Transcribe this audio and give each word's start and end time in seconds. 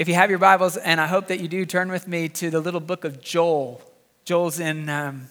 If 0.00 0.08
you 0.08 0.14
have 0.14 0.30
your 0.30 0.38
Bibles, 0.38 0.78
and 0.78 0.98
I 0.98 1.06
hope 1.06 1.26
that 1.28 1.40
you 1.40 1.46
do, 1.46 1.66
turn 1.66 1.90
with 1.90 2.08
me 2.08 2.30
to 2.30 2.48
the 2.48 2.58
little 2.58 2.80
book 2.80 3.04
of 3.04 3.20
Joel. 3.20 3.82
Joel's 4.24 4.58
in 4.58 4.88
um, 4.88 5.28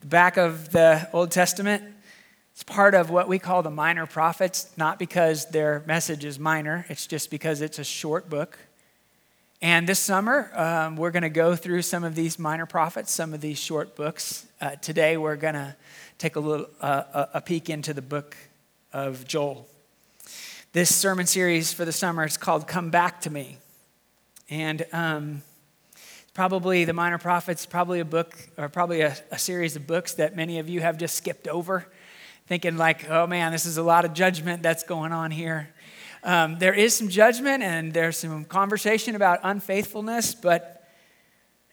the 0.00 0.06
back 0.06 0.36
of 0.36 0.70
the 0.70 1.08
Old 1.14 1.30
Testament. 1.30 1.82
It's 2.52 2.62
part 2.62 2.94
of 2.94 3.08
what 3.08 3.26
we 3.26 3.38
call 3.38 3.62
the 3.62 3.70
minor 3.70 4.04
prophets, 4.04 4.70
not 4.76 4.98
because 4.98 5.46
their 5.46 5.82
message 5.86 6.26
is 6.26 6.38
minor, 6.38 6.84
it's 6.90 7.06
just 7.06 7.30
because 7.30 7.62
it's 7.62 7.78
a 7.78 7.84
short 7.84 8.28
book. 8.28 8.58
And 9.62 9.88
this 9.88 9.98
summer, 9.98 10.50
um, 10.54 10.98
we're 10.98 11.10
going 11.10 11.22
to 11.22 11.30
go 11.30 11.56
through 11.56 11.80
some 11.80 12.04
of 12.04 12.14
these 12.14 12.38
minor 12.38 12.66
prophets, 12.66 13.10
some 13.10 13.32
of 13.32 13.40
these 13.40 13.58
short 13.58 13.96
books. 13.96 14.44
Uh, 14.60 14.72
today, 14.72 15.16
we're 15.16 15.36
going 15.36 15.54
to 15.54 15.74
take 16.18 16.36
a 16.36 16.40
little 16.40 16.68
uh, 16.82 17.24
a 17.32 17.40
peek 17.40 17.70
into 17.70 17.94
the 17.94 18.02
book 18.02 18.36
of 18.92 19.26
Joel. 19.26 19.66
This 20.74 20.94
sermon 20.94 21.24
series 21.24 21.72
for 21.72 21.86
the 21.86 21.92
summer 21.92 22.26
is 22.26 22.36
called 22.36 22.68
"Come 22.68 22.90
Back 22.90 23.22
to 23.22 23.30
Me." 23.30 23.56
And 24.48 24.86
um, 24.92 25.42
probably 26.32 26.84
the 26.84 26.92
Minor 26.92 27.18
Prophets, 27.18 27.66
probably 27.66 27.98
a 27.98 28.04
book 28.04 28.36
or 28.56 28.68
probably 28.68 29.00
a, 29.00 29.16
a 29.32 29.38
series 29.38 29.74
of 29.74 29.86
books 29.86 30.14
that 30.14 30.36
many 30.36 30.60
of 30.60 30.68
you 30.68 30.80
have 30.80 30.98
just 30.98 31.16
skipped 31.16 31.48
over, 31.48 31.86
thinking, 32.46 32.76
like, 32.76 33.10
oh 33.10 33.26
man, 33.26 33.50
this 33.50 33.66
is 33.66 33.76
a 33.76 33.82
lot 33.82 34.04
of 34.04 34.14
judgment 34.14 34.62
that's 34.62 34.84
going 34.84 35.12
on 35.12 35.32
here. 35.32 35.70
Um, 36.22 36.58
there 36.58 36.74
is 36.74 36.94
some 36.94 37.08
judgment 37.08 37.62
and 37.64 37.92
there's 37.92 38.18
some 38.18 38.44
conversation 38.44 39.16
about 39.16 39.40
unfaithfulness, 39.42 40.34
but 40.34 40.88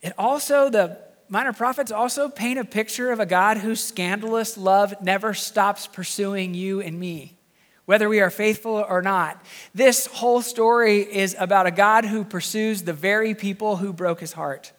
it 0.02 0.14
also, 0.18 0.70
the 0.70 0.98
minor 1.30 1.54
prophets 1.54 1.92
also 1.92 2.28
paint 2.28 2.58
a 2.58 2.66
picture 2.66 3.12
of 3.12 3.20
a 3.20 3.26
God 3.26 3.58
whose 3.58 3.84
scandalous 3.84 4.58
love 4.58 4.96
never 5.00 5.36
stops 5.36 5.86
pursuing 5.86 6.56
you 6.56 6.82
and 6.82 7.00
me 7.00 7.38
whether 7.86 8.08
we 8.08 8.22
are 8.22 8.30
faithful 8.30 8.86
or 8.88 9.02
not. 9.02 9.44
This 9.74 10.06
whole 10.06 10.42
story 10.42 11.00
is 11.00 11.36
about 11.38 11.68
a 11.68 11.72
God 11.72 12.06
who 12.06 12.24
pursues 12.24 12.84
the 12.84 12.94
very 12.94 13.36
people 13.36 13.78
who 13.78 13.92
broke 13.92 14.20
his 14.20 14.34
heart. 14.34 14.72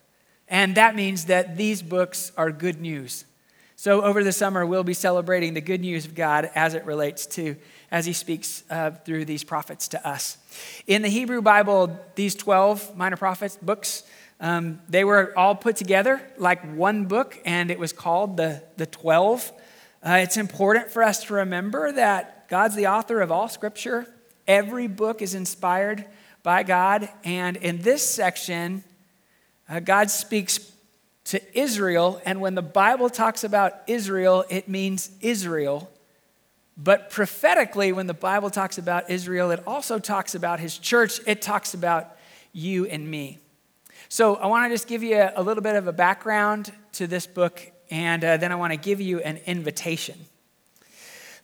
And 0.48 0.74
that 0.76 0.94
means 0.94 1.26
that 1.26 1.56
these 1.56 1.82
books 1.82 2.32
are 2.36 2.50
good 2.50 2.80
news. 2.80 3.24
So, 3.76 4.02
over 4.02 4.22
the 4.22 4.32
summer, 4.32 4.64
we'll 4.64 4.84
be 4.84 4.94
celebrating 4.94 5.54
the 5.54 5.60
good 5.60 5.80
news 5.80 6.04
of 6.06 6.14
God 6.14 6.50
as 6.54 6.74
it 6.74 6.86
relates 6.86 7.26
to, 7.26 7.56
as 7.90 8.06
He 8.06 8.12
speaks 8.12 8.62
uh, 8.70 8.92
through 8.92 9.24
these 9.24 9.42
prophets 9.42 9.88
to 9.88 10.08
us. 10.08 10.38
In 10.86 11.02
the 11.02 11.08
Hebrew 11.08 11.42
Bible, 11.42 11.98
these 12.14 12.34
12 12.34 12.96
minor 12.96 13.16
prophets 13.16 13.58
books, 13.60 14.04
um, 14.40 14.80
they 14.88 15.04
were 15.04 15.36
all 15.36 15.54
put 15.54 15.76
together 15.76 16.22
like 16.38 16.62
one 16.74 17.06
book, 17.06 17.38
and 17.44 17.70
it 17.70 17.78
was 17.78 17.92
called 17.92 18.36
the, 18.36 18.62
the 18.76 18.86
12. 18.86 19.52
Uh, 20.06 20.12
it's 20.22 20.36
important 20.36 20.90
for 20.90 21.02
us 21.02 21.24
to 21.24 21.34
remember 21.34 21.92
that 21.92 22.43
God's 22.48 22.74
the 22.74 22.86
author 22.86 23.20
of 23.20 23.30
all 23.30 23.48
scripture. 23.48 24.06
Every 24.46 24.86
book 24.86 25.22
is 25.22 25.34
inspired 25.34 26.04
by 26.42 26.62
God. 26.62 27.08
And 27.24 27.56
in 27.56 27.82
this 27.82 28.08
section, 28.08 28.84
uh, 29.68 29.80
God 29.80 30.10
speaks 30.10 30.72
to 31.24 31.58
Israel. 31.58 32.20
And 32.24 32.40
when 32.40 32.54
the 32.54 32.62
Bible 32.62 33.08
talks 33.08 33.44
about 33.44 33.72
Israel, 33.86 34.44
it 34.50 34.68
means 34.68 35.10
Israel. 35.20 35.90
But 36.76 37.10
prophetically, 37.10 37.92
when 37.92 38.06
the 38.06 38.14
Bible 38.14 38.50
talks 38.50 38.78
about 38.78 39.08
Israel, 39.08 39.50
it 39.50 39.62
also 39.66 39.98
talks 39.98 40.34
about 40.34 40.60
his 40.60 40.76
church. 40.76 41.20
It 41.26 41.40
talks 41.40 41.72
about 41.72 42.16
you 42.52 42.86
and 42.86 43.08
me. 43.08 43.38
So 44.08 44.36
I 44.36 44.46
want 44.46 44.70
to 44.70 44.74
just 44.74 44.86
give 44.86 45.02
you 45.02 45.28
a, 45.34 45.42
little 45.42 45.62
bit 45.62 45.76
of 45.76 45.86
a 45.86 45.92
background 45.92 46.72
to 46.92 47.06
this 47.06 47.26
book, 47.26 47.60
and 47.90 48.24
uh, 48.24 48.36
then 48.36 48.52
I 48.52 48.56
want 48.56 48.72
to 48.72 48.76
give 48.76 49.00
you 49.00 49.20
an 49.20 49.38
invitation. 49.46 50.18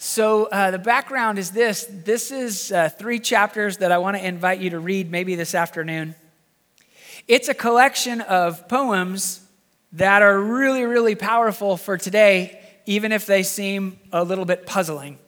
So, 0.02 0.46
uh, 0.46 0.70
the 0.70 0.78
background 0.78 1.38
is 1.38 1.50
this 1.50 1.86
this 1.90 2.30
is 2.30 2.72
uh, 2.72 2.88
three 2.88 3.18
chapters 3.18 3.76
that 3.76 3.92
I 3.92 3.98
want 3.98 4.16
to 4.16 4.26
invite 4.26 4.58
you 4.58 4.70
to 4.70 4.78
read 4.78 5.10
maybe 5.10 5.34
this 5.34 5.54
afternoon. 5.54 6.14
It's 7.28 7.50
a 7.50 7.54
collection 7.54 8.22
of 8.22 8.66
poems 8.66 9.42
that 9.92 10.22
are 10.22 10.40
really, 10.40 10.84
really 10.84 11.16
powerful 11.16 11.76
for 11.76 11.98
today, 11.98 12.62
even 12.86 13.12
if 13.12 13.26
they 13.26 13.42
seem 13.42 13.98
a 14.10 14.24
little 14.24 14.46
bit 14.46 14.64
puzzling. 14.64 15.18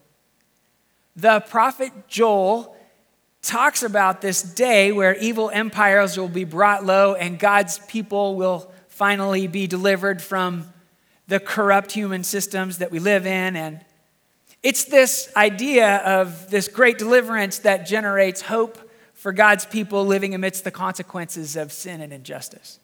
The 1.15 1.41
prophet 1.41 1.91
Joel 2.07 2.75
talks 3.43 3.83
about 3.83 4.21
this 4.21 4.41
day 4.41 4.91
where 4.91 5.13
evil 5.17 5.51
empires 5.51 6.17
will 6.17 6.27
be 6.27 6.45
brought 6.45 6.83
low 6.83 7.13
and 7.13 7.37
God's 7.37 7.77
people 7.77 8.33
will 8.33 8.71
finally 8.87 9.45
be 9.45 9.67
delivered 9.67 10.19
from 10.19 10.73
the 11.27 11.39
corrupt 11.39 11.91
human 11.91 12.23
systems 12.23 12.79
that 12.79 12.89
we 12.89 12.97
live 12.97 13.27
in 13.27 13.55
and 13.55 13.85
it's 14.63 14.85
this 14.85 15.29
idea 15.35 15.97
of 15.97 16.49
this 16.49 16.69
great 16.69 16.97
deliverance 16.97 17.59
that 17.59 17.85
generates 17.85 18.41
hope 18.41 18.79
for 19.13 19.33
God's 19.33 19.65
people 19.65 20.05
living 20.05 20.33
amidst 20.33 20.63
the 20.63 20.71
consequences 20.71 21.55
of 21.55 21.71
sin 21.71 22.01
and 22.01 22.11
injustice. 22.11 22.79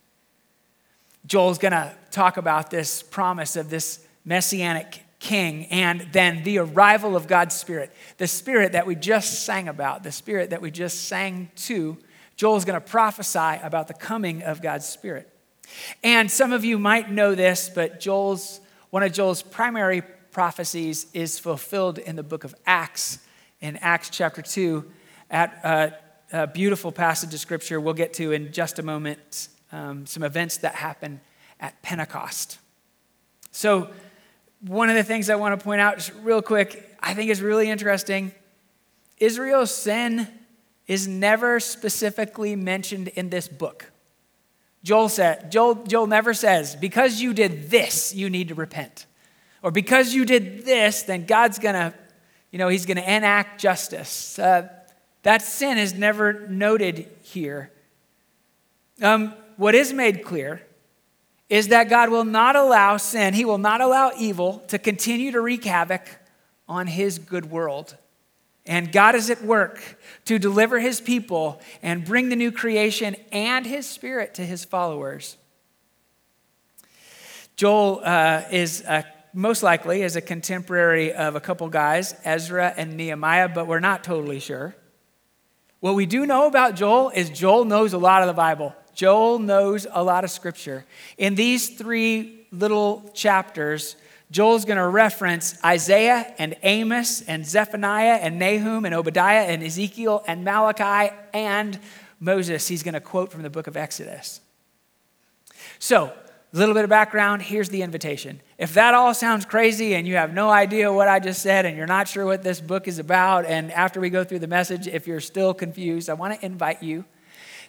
Joel's 1.25 1.57
going 1.57 1.71
to 1.71 1.93
talk 2.11 2.37
about 2.37 2.69
this 2.69 3.01
promise 3.01 3.55
of 3.55 3.69
this 3.69 4.05
messianic 4.25 5.03
king 5.19 5.65
and 5.67 6.07
then 6.11 6.43
the 6.43 6.59
arrival 6.59 7.15
of 7.15 7.27
God's 7.27 7.55
Spirit, 7.55 7.93
the 8.17 8.27
Spirit 8.27 8.73
that 8.73 8.85
we 8.85 8.95
just 8.95 9.43
sang 9.43 9.67
about, 9.67 10.03
the 10.03 10.11
Spirit 10.11 10.49
that 10.49 10.61
we 10.61 10.71
just 10.71 11.05
sang 11.05 11.49
to. 11.55 11.97
Joel's 12.35 12.65
going 12.65 12.79
to 12.79 12.85
prophesy 12.85 13.59
about 13.63 13.87
the 13.87 13.93
coming 13.93 14.43
of 14.43 14.61
God's 14.61 14.87
Spirit. 14.87 15.29
And 16.03 16.31
some 16.31 16.51
of 16.51 16.63
you 16.63 16.79
might 16.79 17.11
know 17.11 17.35
this, 17.35 17.69
but 17.69 17.99
Joel's 17.99 18.61
one 18.89 19.03
of 19.03 19.13
Joel's 19.13 19.43
primary 19.43 20.01
prophecies 20.31 21.07
is 21.13 21.39
fulfilled 21.39 21.97
in 21.97 22.15
the 22.15 22.23
book 22.23 22.43
of 22.43 22.55
Acts, 22.65 23.19
in 23.61 23.77
Acts 23.77 24.09
chapter 24.09 24.41
2, 24.41 24.85
at 25.29 25.59
a, 26.31 26.47
beautiful 26.53 26.91
passage 26.91 27.33
of 27.33 27.39
scripture 27.39 27.79
we'll 27.79 27.95
get 27.95 28.13
to 28.13 28.31
in 28.31 28.51
just 28.53 28.77
a 28.77 28.83
moment, 28.83 29.47
um, 29.71 30.05
some 30.05 30.21
events 30.21 30.57
that 30.57 30.75
happen 30.75 31.19
at 31.59 31.81
Pentecost. 31.81 32.59
So, 33.51 33.89
one 34.61 34.89
of 34.89 34.95
the 34.95 35.03
things 35.03 35.29
I 35.29 35.35
want 35.35 35.59
to 35.59 35.63
point 35.63 35.81
out, 35.81 35.97
just 35.97 36.11
real 36.21 36.41
quick, 36.41 36.95
I 36.99 37.13
think 37.13 37.31
is 37.31 37.41
really 37.41 37.69
interesting. 37.69 38.31
Israel's 39.17 39.73
sin 39.73 40.27
is 40.85 41.07
never 41.07 41.59
specifically 41.59 42.55
mentioned 42.55 43.07
in 43.09 43.29
this 43.29 43.47
book. 43.47 43.91
Joel 44.83 45.09
said, 45.09 45.51
Joel, 45.51 45.75
Joel 45.85 46.07
never 46.07 46.33
says, 46.33 46.75
because 46.75 47.21
you 47.21 47.33
did 47.33 47.69
this, 47.69 48.13
you 48.13 48.29
need 48.29 48.49
to 48.49 48.55
repent. 48.55 49.05
Or 49.61 49.71
because 49.71 50.13
you 50.13 50.25
did 50.25 50.65
this, 50.65 51.03
then 51.03 51.25
God's 51.25 51.59
gonna, 51.59 51.93
you 52.51 52.59
know, 52.59 52.67
he's 52.69 52.85
gonna 52.85 53.01
enact 53.01 53.59
justice. 53.59 54.39
Uh, 54.39 54.69
that 55.23 55.41
sin 55.41 55.77
is 55.77 55.93
never 55.93 56.47
noted 56.47 57.07
here. 57.21 57.71
Um, 59.01 59.33
what 59.57 59.75
is 59.75 59.91
made 59.93 60.23
clear 60.23 60.61
is 61.49 61.69
that 61.69 61.89
God 61.89 62.09
will 62.09 62.25
not 62.25 62.55
allow 62.55 62.97
sin, 62.97 63.33
He 63.33 63.43
will 63.43 63.57
not 63.57 63.81
allow 63.81 64.11
evil 64.17 64.63
to 64.67 64.77
continue 64.77 65.31
to 65.31 65.41
wreak 65.41 65.65
havoc 65.65 66.07
on 66.67 66.87
His 66.87 67.19
good 67.19 67.49
world. 67.49 67.97
And 68.65 68.91
God 68.91 69.15
is 69.15 69.29
at 69.31 69.43
work 69.43 69.99
to 70.25 70.37
deliver 70.37 70.79
His 70.79 71.01
people 71.01 71.59
and 71.81 72.05
bring 72.05 72.29
the 72.29 72.35
new 72.35 72.51
creation 72.51 73.15
and 73.31 73.65
His 73.65 73.89
Spirit 73.89 74.35
to 74.35 74.45
His 74.45 74.63
followers. 74.63 75.37
Joel 77.55 78.01
uh, 78.03 78.43
is 78.51 78.81
a 78.81 79.03
most 79.39 79.63
likely 79.63 80.01
is 80.01 80.17
a 80.17 80.21
contemporary 80.21 81.13
of 81.13 81.35
a 81.35 81.39
couple 81.39 81.69
guys, 81.69 82.13
Ezra 82.25 82.73
and 82.75 82.97
Nehemiah, 82.97 83.47
but 83.47 83.67
we're 83.67 83.79
not 83.79 84.03
totally 84.03 84.39
sure. 84.39 84.75
What 85.79 85.95
we 85.95 86.05
do 86.05 86.25
know 86.25 86.45
about 86.45 86.75
Joel 86.75 87.09
is 87.11 87.29
Joel 87.29 87.63
knows 87.63 87.93
a 87.93 87.97
lot 87.97 88.21
of 88.21 88.27
the 88.27 88.33
Bible. 88.33 88.75
Joel 88.93 89.39
knows 89.39 89.87
a 89.89 90.03
lot 90.03 90.25
of 90.25 90.29
scripture. 90.29 90.85
In 91.17 91.35
these 91.35 91.69
three 91.69 92.47
little 92.51 93.09
chapters, 93.13 93.95
Joel's 94.29 94.65
going 94.65 94.77
to 94.77 94.87
reference 94.87 95.57
Isaiah 95.63 96.33
and 96.37 96.57
Amos 96.61 97.21
and 97.21 97.45
Zephaniah 97.45 98.19
and 98.21 98.39
Nahum 98.39 98.83
and 98.83 98.93
Obadiah 98.93 99.45
and 99.45 99.63
Ezekiel 99.63 100.21
and 100.27 100.43
Malachi 100.43 101.15
and 101.33 101.79
Moses. 102.19 102.67
He's 102.67 102.83
going 102.83 102.93
to 102.93 102.99
quote 102.99 103.31
from 103.31 103.43
the 103.43 103.49
book 103.49 103.67
of 103.67 103.77
Exodus. 103.77 104.41
So, 105.79 106.13
a 106.51 106.57
little 106.57 106.75
bit 106.75 106.83
of 106.83 106.89
background 106.89 107.43
here's 107.43 107.69
the 107.69 107.83
invitation. 107.83 108.41
If 108.59 108.73
that 108.73 108.93
all 108.93 109.13
sounds 109.13 109.45
crazy 109.45 109.95
and 109.95 110.05
you 110.05 110.17
have 110.17 110.33
no 110.33 110.49
idea 110.49 110.91
what 110.91 111.07
I 111.07 111.19
just 111.19 111.41
said 111.41 111.65
and 111.65 111.77
you're 111.77 111.87
not 111.87 112.09
sure 112.09 112.25
what 112.25 112.43
this 112.43 112.59
book 112.59 112.89
is 112.89 112.99
about, 112.99 113.45
and 113.45 113.71
after 113.71 114.01
we 114.01 114.09
go 114.09 114.25
through 114.25 114.39
the 114.39 114.47
message, 114.47 114.85
if 114.85 115.07
you're 115.07 115.21
still 115.21 115.53
confused, 115.53 116.09
I 116.09 116.13
want 116.13 116.37
to 116.37 116.45
invite 116.45 116.83
you 116.83 117.05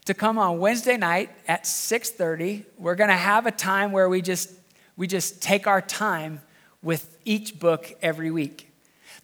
to 0.06 0.14
come 0.14 0.36
on 0.36 0.58
Wednesday 0.58 0.96
night 0.96 1.30
at 1.46 1.62
6:30. 1.62 2.64
We're 2.76 2.96
going 2.96 3.10
to 3.10 3.14
have 3.14 3.46
a 3.46 3.52
time 3.52 3.92
where 3.92 4.08
we 4.08 4.20
just 4.20 4.50
we 4.96 5.06
just 5.06 5.40
take 5.40 5.68
our 5.68 5.80
time 5.80 6.40
with 6.82 7.16
each 7.24 7.60
book 7.60 7.92
every 8.02 8.32
week. 8.32 8.69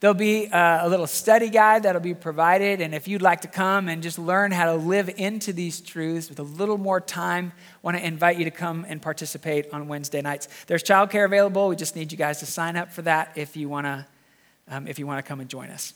There'll 0.01 0.15
be 0.15 0.49
uh, 0.49 0.87
a 0.87 0.89
little 0.89 1.07
study 1.07 1.49
guide 1.49 1.85
that'll 1.85 2.03
be 2.03 2.13
provided, 2.13 2.83
and 2.83 2.95
if 2.95 3.09
you'd 3.09 3.23
like 3.23 3.41
to 3.43 3.49
come 3.49 3.89
and 3.89 4.03
just 4.03 4.19
learn 4.19 4.53
how 4.53 4.67
to 4.67 4.75
live 4.75 5.09
into 5.17 5.55
these 5.55 5.81
truths 5.81 6.29
with 6.29 6.39
a 6.39 6.43
little 6.43 6.77
more 6.77 7.01
time, 7.01 7.53
I 7.57 7.79
want 7.83 7.97
to 7.97 8.07
invite 8.07 8.39
you 8.39 8.45
to 8.45 8.51
come 8.51 8.85
and 8.87 9.01
participate 9.01 9.73
on 9.73 9.89
Wednesday 9.89 10.21
nights. 10.21 10.49
There's 10.67 10.83
childcare 10.83 11.25
available. 11.25 11.69
We 11.69 11.77
just 11.77 11.97
need 11.97 12.13
you 12.13 12.19
guys 12.19 12.41
to 12.41 12.47
sign 12.47 12.77
up 12.77 12.93
for 12.93 13.03
that 13.03 13.33
if 13.37 13.57
you 13.57 13.71
want 13.71 13.87
to, 13.87 14.07
um, 14.69 14.87
if 14.87 14.99
you 14.99 15.07
want 15.07 15.25
to 15.25 15.27
come 15.27 15.41
and 15.41 15.49
join 15.49 15.71
us. 15.71 15.95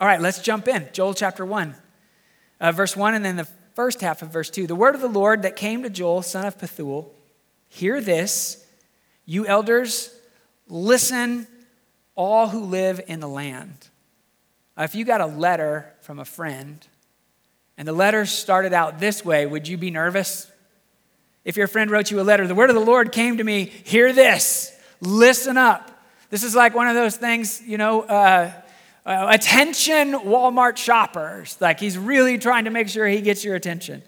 All 0.00 0.06
right, 0.06 0.20
let's 0.20 0.38
jump 0.38 0.68
in. 0.68 0.88
Joel 0.92 1.14
chapter 1.14 1.44
one, 1.44 1.74
uh, 2.60 2.70
verse 2.70 2.96
one, 2.96 3.14
and 3.14 3.24
then 3.24 3.34
the 3.34 3.48
first 3.74 4.00
half 4.00 4.22
of 4.22 4.28
verse 4.28 4.50
2. 4.50 4.66
The 4.66 4.76
word 4.76 4.94
of 4.94 5.00
the 5.00 5.08
Lord 5.08 5.42
that 5.42 5.56
came 5.56 5.82
to 5.82 5.90
Joel, 5.90 6.22
son 6.22 6.46
of 6.46 6.58
Pethuel, 6.58 7.08
hear 7.68 8.00
this, 8.00 8.64
you 9.26 9.46
elders, 9.46 10.14
listen, 10.68 11.46
all 12.14 12.48
who 12.48 12.64
live 12.64 13.00
in 13.06 13.20
the 13.20 13.28
land. 13.28 13.88
if 14.78 14.94
you 14.94 15.04
got 15.04 15.20
a 15.20 15.26
letter 15.26 15.92
from 16.00 16.18
a 16.18 16.24
friend, 16.24 16.86
and 17.76 17.88
the 17.88 17.92
letter 17.92 18.26
started 18.26 18.72
out 18.72 18.98
this 18.98 19.24
way, 19.24 19.46
would 19.46 19.66
you 19.66 19.78
be 19.78 19.90
nervous? 19.90 20.50
If 21.44 21.56
your 21.56 21.66
friend 21.66 21.90
wrote 21.90 22.10
you 22.10 22.20
a 22.20 22.22
letter, 22.22 22.46
the 22.46 22.54
word 22.54 22.68
of 22.68 22.76
the 22.76 22.82
Lord 22.82 23.12
came 23.12 23.38
to 23.38 23.44
me, 23.44 23.64
hear 23.64 24.12
this, 24.12 24.78
listen 25.00 25.56
up. 25.56 25.90
This 26.28 26.42
is 26.42 26.54
like 26.54 26.74
one 26.74 26.88
of 26.88 26.94
those 26.94 27.16
things, 27.16 27.62
you 27.62 27.78
know, 27.78 28.02
uh, 28.02 28.52
uh, 29.06 29.26
attention 29.30 30.12
Walmart 30.12 30.76
shoppers. 30.76 31.56
Like 31.60 31.80
he's 31.80 31.96
really 31.96 32.38
trying 32.38 32.66
to 32.66 32.70
make 32.70 32.88
sure 32.88 33.06
he 33.06 33.20
gets 33.20 33.44
your 33.44 33.54
attention. 33.54 34.02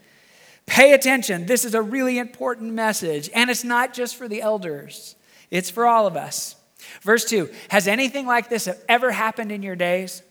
Pay 0.67 0.93
attention. 0.93 1.47
This 1.47 1.65
is 1.65 1.75
a 1.75 1.83
really 1.83 2.19
important 2.19 2.75
message. 2.75 3.31
And 3.35 3.51
it's 3.51 3.65
not 3.65 3.95
just 3.95 4.17
for 4.17 4.29
the 4.29 4.43
elders, 4.43 5.17
it's 5.51 5.71
for 5.71 5.87
all 5.87 6.07
of 6.07 6.17
us. 6.17 6.57
Verse 7.01 7.25
2 7.25 7.49
Has 7.71 7.89
anything 7.89 8.27
like 8.27 8.49
this 8.49 8.69
ever 8.89 9.11
happened 9.11 9.51
in 9.51 9.63
your 9.63 9.77
days? 9.77 10.23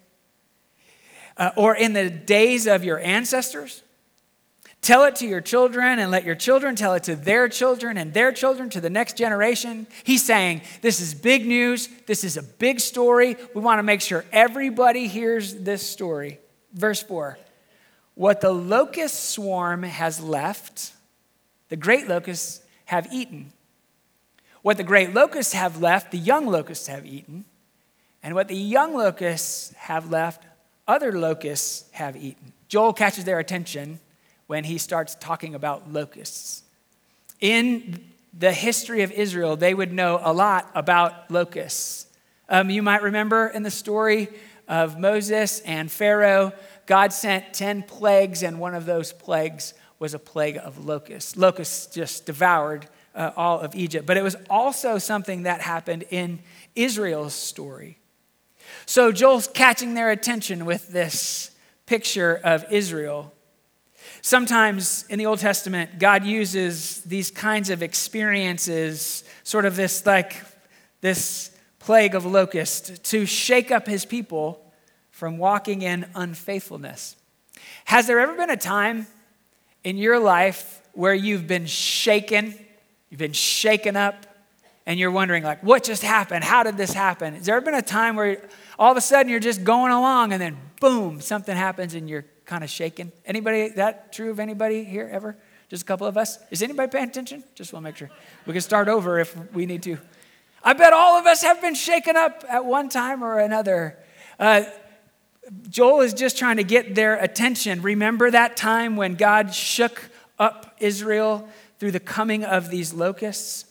Uh, 1.38 1.52
or 1.56 1.76
in 1.76 1.94
the 1.94 2.10
days 2.10 2.68
of 2.68 2.84
your 2.84 3.00
ancestors? 3.00 3.82
Tell 4.82 5.04
it 5.04 5.16
to 5.18 5.28
your 5.28 5.42
children 5.42 6.00
and 6.00 6.10
let 6.10 6.24
your 6.24 6.36
children 6.36 6.76
tell 6.76 6.96
it 6.96 7.04
to 7.04 7.16
their 7.16 7.48
children 7.48 7.98
and 7.98 8.14
their 8.14 8.32
children 8.32 8.70
to 8.72 8.82
the 8.82 8.90
next 8.90 9.16
generation. 9.16 9.86
He's 10.04 10.26
saying, 10.26 10.62
This 10.82 11.00
is 11.00 11.14
big 11.14 11.46
news. 11.46 11.88
This 12.08 12.24
is 12.24 12.36
a 12.36 12.44
big 12.44 12.80
story. 12.80 13.38
We 13.54 13.62
want 13.62 13.78
to 13.78 13.84
make 13.84 14.02
sure 14.02 14.26
everybody 14.32 15.08
hears 15.08 15.54
this 15.54 15.88
story. 15.88 16.40
Verse 16.74 17.04
4 17.04 17.38
What 18.16 18.42
the 18.42 18.52
locust 18.52 19.30
swarm 19.30 19.84
has 19.84 20.20
left, 20.20 20.94
the 21.70 21.78
great 21.78 22.08
locusts 22.08 22.62
have 22.86 23.08
eaten. 23.14 23.54
What 24.62 24.78
the 24.78 24.84
great 24.84 25.14
locusts 25.14 25.54
have 25.54 25.82
left, 25.82 26.12
the 26.12 26.18
young 26.18 26.46
locusts 26.46 26.88
have 26.88 27.06
eaten. 27.06 27.46
And 28.24 28.36
what 28.36 28.48
the 28.48 28.56
young 28.56 28.94
locusts 28.94 29.74
have 29.74 30.12
left, 30.12 30.44
other 30.88 31.12
locusts 31.18 31.86
have 31.92 32.16
eaten. 32.16 32.54
Joel 32.68 32.94
catches 32.94 33.26
their 33.26 33.40
attention 33.40 34.00
when 34.48 34.64
he 34.64 34.78
starts 34.78 35.16
talking 35.16 35.56
about 35.56 35.92
locusts. 35.92 36.64
In 37.40 38.12
the 38.38 38.52
history 38.52 39.02
of 39.02 39.12
Israel, 39.12 39.56
they 39.56 39.74
would 39.74 39.92
know 39.92 40.20
a 40.24 40.32
lot 40.32 40.70
about 40.76 41.32
locusts. 41.32 42.06
Um, 42.48 42.70
you 42.70 42.84
might 42.84 43.02
remember 43.02 43.48
in 43.48 43.64
the 43.64 43.72
story 43.72 44.30
of 44.68 45.00
Moses 45.00 45.60
and 45.62 45.92
Pharaoh, 45.92 46.54
God 46.86 47.12
sent 47.14 47.54
10 47.54 47.84
plagues, 47.84 48.44
and 48.44 48.60
one 48.60 48.76
of 48.76 48.86
those 48.86 49.12
plagues 49.12 49.74
was 50.00 50.14
a 50.14 50.20
plague 50.20 50.58
of 50.58 50.86
locusts. 50.86 51.36
Locusts 51.36 51.88
just 51.88 52.26
devoured 52.26 52.88
uh, 53.16 53.32
all 53.36 53.60
of 53.60 53.76
Egypt. 53.76 54.06
But 54.06 54.18
it 54.18 54.24
was 54.24 54.36
also 54.50 54.98
something 54.98 55.44
that 55.44 55.62
happened 55.62 56.06
in 56.10 56.40
Israel's 56.76 57.34
story. 57.34 57.98
So 58.86 59.12
Joel's 59.12 59.48
catching 59.48 59.94
their 59.94 60.12
attention 60.12 60.66
with 60.66 60.90
this 60.90 61.52
picture 61.86 62.40
of 62.44 62.66
Israel. 62.72 63.34
Sometimes 64.22 65.06
in 65.10 65.20
the 65.20 65.26
Old 65.26 65.40
Testament, 65.40 66.00
God 66.00 66.24
uses 66.24 67.02
these 67.02 67.32
kinds 67.32 67.70
of 67.70 67.82
experiences, 67.82 69.24
sort 69.44 69.66
of 69.66 69.76
this 69.76 70.06
like 70.06 70.36
this 71.02 71.52
plague 71.80 72.14
of 72.16 72.26
locusts, 72.26 73.00
to 73.10 73.26
shake 73.26 73.72
up 73.72 73.88
his 73.88 74.06
people 74.06 74.72
from 75.10 75.38
walking 75.38 75.82
in 75.82 76.06
unfaithfulness. 76.16 77.16
Has 77.86 78.08
there 78.08 78.20
ever 78.20 78.36
been 78.36 78.50
a 78.50 78.58
time 78.58 79.08
in 79.84 79.98
your 79.98 80.20
life 80.20 80.82
where 80.94 81.14
you've 81.14 81.48
been 81.48 81.66
shaken, 81.66 82.54
you've 83.12 83.20
been 83.20 83.34
shaken 83.34 83.96
up, 83.96 84.26
and 84.88 85.00
you're 85.00 85.12
wondering, 85.12 85.44
like, 85.44 85.62
what 85.62 85.84
just 85.84 86.02
happened? 86.02 86.44
How 86.44 86.64
did 86.64 86.76
this 86.76 86.92
happen? 86.92 87.36
Has 87.36 87.46
there 87.46 87.56
ever 87.56 87.64
been 87.64 87.76
a 87.76 87.84
time 87.84 88.16
where 88.16 88.42
all 88.80 88.92
of 88.92 88.98
a 88.98 89.02
sudden 89.02 89.30
you're 89.30 89.40
just 89.40 89.64
going 89.64 89.92
along 89.92 90.34
and 90.34 90.42
then 90.42 90.58
boom, 90.80 91.22
something 91.22 91.56
happens 91.56 91.94
and 91.94 92.10
you're 92.10 92.26
kind 92.46 92.64
of 92.64 92.70
shaken. 92.70 93.12
Anybody, 93.26 93.70
that 93.70 94.12
true 94.12 94.32
of 94.32 94.40
anybody 94.40 94.84
here 94.84 95.08
ever? 95.12 95.38
Just 95.70 95.84
a 95.84 95.86
couple 95.86 96.08
of 96.08 96.18
us? 96.18 96.40
Is 96.50 96.62
anybody 96.62 96.92
paying 96.92 97.08
attention? 97.08 97.44
Just 97.56 97.72
want 97.72 97.84
to 97.84 97.90
make 97.90 97.96
sure. 97.96 98.10
We 98.46 98.54
can 98.54 98.62
start 98.62 98.90
over 98.90 99.20
if 99.20 99.38
we 99.54 99.66
need 99.66 99.84
to. 99.84 99.98
I 100.64 100.74
bet 100.74 100.92
all 100.92 101.18
of 101.18 101.26
us 101.28 101.44
have 101.44 101.62
been 101.62 101.76
shaken 101.76 102.18
up 102.18 102.44
at 102.50 102.66
one 102.66 102.90
time 102.90 103.24
or 103.24 103.40
another. 103.40 103.98
Uh, 104.40 104.64
Joel 105.70 106.02
is 106.02 106.14
just 106.14 106.38
trying 106.38 106.58
to 106.58 106.64
get 106.64 106.96
their 106.96 107.16
attention. 107.16 107.82
Remember 107.82 108.30
that 108.32 108.58
time 108.58 108.96
when 108.96 109.16
God 109.16 109.54
shook 109.54 110.10
up 110.38 110.76
Israel 110.80 111.48
through 111.82 111.90
the 111.90 112.00
coming 112.00 112.44
of 112.46 112.70
these 112.70 112.94
locusts? 112.94 113.66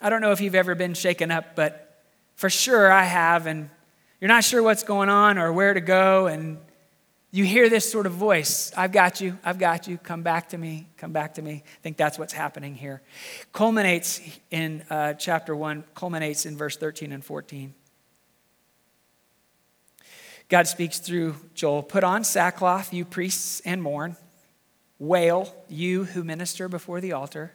I 0.00 0.08
don't 0.08 0.22
know 0.22 0.32
if 0.32 0.40
you've 0.40 0.54
ever 0.54 0.74
been 0.74 0.94
shaken 0.94 1.30
up, 1.30 1.54
but 1.54 2.02
for 2.36 2.48
sure 2.48 2.90
I 2.90 3.04
have. 3.04 3.46
And 3.46 3.68
you're 4.18 4.28
not 4.28 4.44
sure 4.44 4.62
what's 4.62 4.82
going 4.82 5.10
on 5.10 5.36
or 5.36 5.52
where 5.52 5.74
to 5.74 5.82
go. 5.82 6.26
And 6.26 6.56
you 7.30 7.44
hear 7.44 7.68
this 7.68 7.92
sort 7.92 8.06
of 8.06 8.12
voice 8.12 8.72
I've 8.74 8.92
got 8.92 9.20
you, 9.20 9.38
I've 9.44 9.58
got 9.58 9.86
you, 9.86 9.98
come 9.98 10.22
back 10.22 10.48
to 10.48 10.58
me, 10.58 10.88
come 10.96 11.12
back 11.12 11.34
to 11.34 11.42
me. 11.42 11.62
I 11.66 11.80
think 11.82 11.98
that's 11.98 12.18
what's 12.18 12.32
happening 12.32 12.74
here. 12.74 13.02
Culminates 13.52 14.22
in 14.50 14.82
uh, 14.88 15.12
chapter 15.12 15.54
1, 15.54 15.84
culminates 15.94 16.46
in 16.46 16.56
verse 16.56 16.78
13 16.78 17.12
and 17.12 17.22
14. 17.22 17.74
God 20.48 20.66
speaks 20.66 20.98
through 20.98 21.36
Joel 21.52 21.82
Put 21.82 22.04
on 22.04 22.24
sackcloth, 22.24 22.94
you 22.94 23.04
priests, 23.04 23.60
and 23.66 23.82
mourn. 23.82 24.16
Wail, 24.98 25.54
you 25.68 26.04
who 26.04 26.24
minister 26.24 26.68
before 26.68 27.00
the 27.00 27.12
altar. 27.12 27.52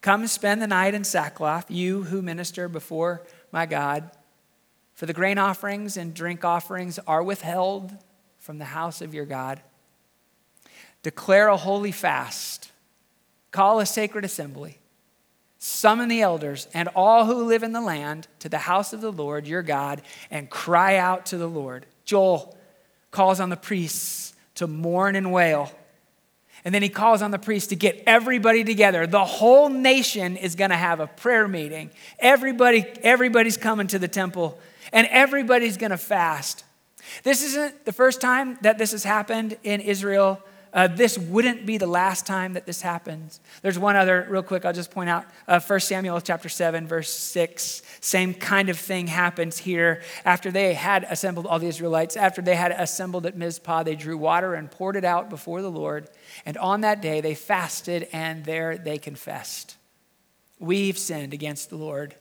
Come 0.00 0.26
spend 0.26 0.60
the 0.60 0.66
night 0.66 0.94
in 0.94 1.04
sackcloth, 1.04 1.70
you 1.70 2.04
who 2.04 2.22
minister 2.22 2.68
before 2.68 3.22
my 3.52 3.66
God. 3.66 4.10
For 4.94 5.06
the 5.06 5.12
grain 5.12 5.38
offerings 5.38 5.96
and 5.96 6.14
drink 6.14 6.44
offerings 6.44 6.98
are 7.06 7.22
withheld 7.22 7.96
from 8.38 8.58
the 8.58 8.64
house 8.66 9.00
of 9.00 9.14
your 9.14 9.26
God. 9.26 9.60
Declare 11.02 11.48
a 11.48 11.56
holy 11.56 11.92
fast. 11.92 12.70
Call 13.50 13.80
a 13.80 13.86
sacred 13.86 14.24
assembly. 14.24 14.78
Summon 15.58 16.08
the 16.08 16.22
elders 16.22 16.66
and 16.74 16.88
all 16.96 17.26
who 17.26 17.44
live 17.44 17.62
in 17.62 17.72
the 17.72 17.80
land 17.80 18.26
to 18.40 18.48
the 18.48 18.58
house 18.58 18.92
of 18.92 19.00
the 19.00 19.12
Lord 19.12 19.46
your 19.46 19.62
God 19.62 20.02
and 20.30 20.50
cry 20.50 20.96
out 20.96 21.26
to 21.26 21.38
the 21.38 21.48
Lord. 21.48 21.86
Joel 22.04 22.56
calls 23.12 23.38
on 23.38 23.50
the 23.50 23.56
priests 23.56 24.34
to 24.56 24.66
mourn 24.66 25.14
and 25.14 25.32
wail. 25.32 25.70
And 26.64 26.74
then 26.74 26.82
he 26.82 26.88
calls 26.88 27.22
on 27.22 27.32
the 27.32 27.38
priest 27.38 27.70
to 27.70 27.76
get 27.76 28.02
everybody 28.06 28.62
together. 28.62 29.06
The 29.06 29.24
whole 29.24 29.68
nation 29.68 30.36
is 30.36 30.54
going 30.54 30.70
to 30.70 30.76
have 30.76 31.00
a 31.00 31.08
prayer 31.08 31.48
meeting. 31.48 31.90
Everybody, 32.20 32.86
everybody's 33.02 33.56
coming 33.56 33.88
to 33.88 33.98
the 33.98 34.08
temple 34.08 34.58
and 34.92 35.08
everybody's 35.10 35.76
going 35.76 35.90
to 35.90 35.98
fast. 35.98 36.64
This 37.24 37.42
isn't 37.42 37.84
the 37.84 37.92
first 37.92 38.20
time 38.20 38.58
that 38.62 38.78
this 38.78 38.92
has 38.92 39.02
happened 39.02 39.56
in 39.64 39.80
Israel. 39.80 40.40
Uh, 40.72 40.86
this 40.86 41.18
wouldn't 41.18 41.66
be 41.66 41.76
the 41.76 41.86
last 41.86 42.26
time 42.26 42.54
that 42.54 42.64
this 42.64 42.80
happens. 42.80 43.40
There's 43.60 43.78
one 43.78 43.94
other, 43.94 44.26
real 44.30 44.42
quick, 44.42 44.64
I'll 44.64 44.72
just 44.72 44.90
point 44.90 45.10
out. 45.10 45.26
Uh, 45.46 45.60
1 45.60 45.80
Samuel 45.80 46.20
chapter 46.22 46.48
7, 46.48 46.86
verse 46.86 47.10
6. 47.10 47.82
Same 48.00 48.32
kind 48.32 48.70
of 48.70 48.78
thing 48.78 49.06
happens 49.06 49.58
here. 49.58 50.00
After 50.24 50.50
they 50.50 50.72
had 50.72 51.04
assembled 51.10 51.46
all 51.46 51.58
the 51.58 51.66
Israelites, 51.66 52.16
after 52.16 52.40
they 52.40 52.54
had 52.54 52.72
assembled 52.72 53.26
at 53.26 53.36
Mizpah, 53.36 53.82
they 53.82 53.96
drew 53.96 54.16
water 54.16 54.54
and 54.54 54.70
poured 54.70 54.96
it 54.96 55.04
out 55.04 55.28
before 55.28 55.60
the 55.60 55.70
Lord. 55.70 56.08
And 56.46 56.56
on 56.56 56.80
that 56.80 57.02
day 57.02 57.20
they 57.20 57.34
fasted, 57.34 58.08
and 58.10 58.44
there 58.46 58.78
they 58.78 58.96
confessed. 58.96 59.76
We've 60.58 60.96
sinned 60.96 61.34
against 61.34 61.68
the 61.68 61.76
Lord. 61.76 62.14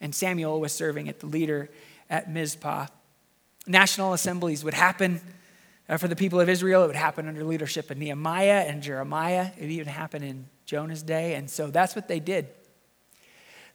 And 0.00 0.12
Samuel 0.12 0.60
was 0.60 0.72
serving 0.72 1.08
at 1.08 1.20
the 1.20 1.26
leader 1.26 1.70
at 2.10 2.28
Mizpah. 2.28 2.88
National 3.66 4.12
assemblies 4.12 4.64
would 4.64 4.74
happen 4.74 5.20
for 5.98 6.08
the 6.08 6.16
people 6.16 6.40
of 6.40 6.48
Israel. 6.48 6.84
It 6.84 6.88
would 6.88 6.96
happen 6.96 7.28
under 7.28 7.44
leadership 7.44 7.90
of 7.90 7.98
Nehemiah 7.98 8.64
and 8.66 8.82
Jeremiah. 8.82 9.50
It 9.58 9.70
even 9.70 9.88
happened 9.88 10.24
in 10.24 10.46
Jonah's 10.66 11.02
day. 11.02 11.34
And 11.34 11.50
so 11.50 11.68
that's 11.68 11.94
what 11.94 12.08
they 12.08 12.20
did. 12.20 12.48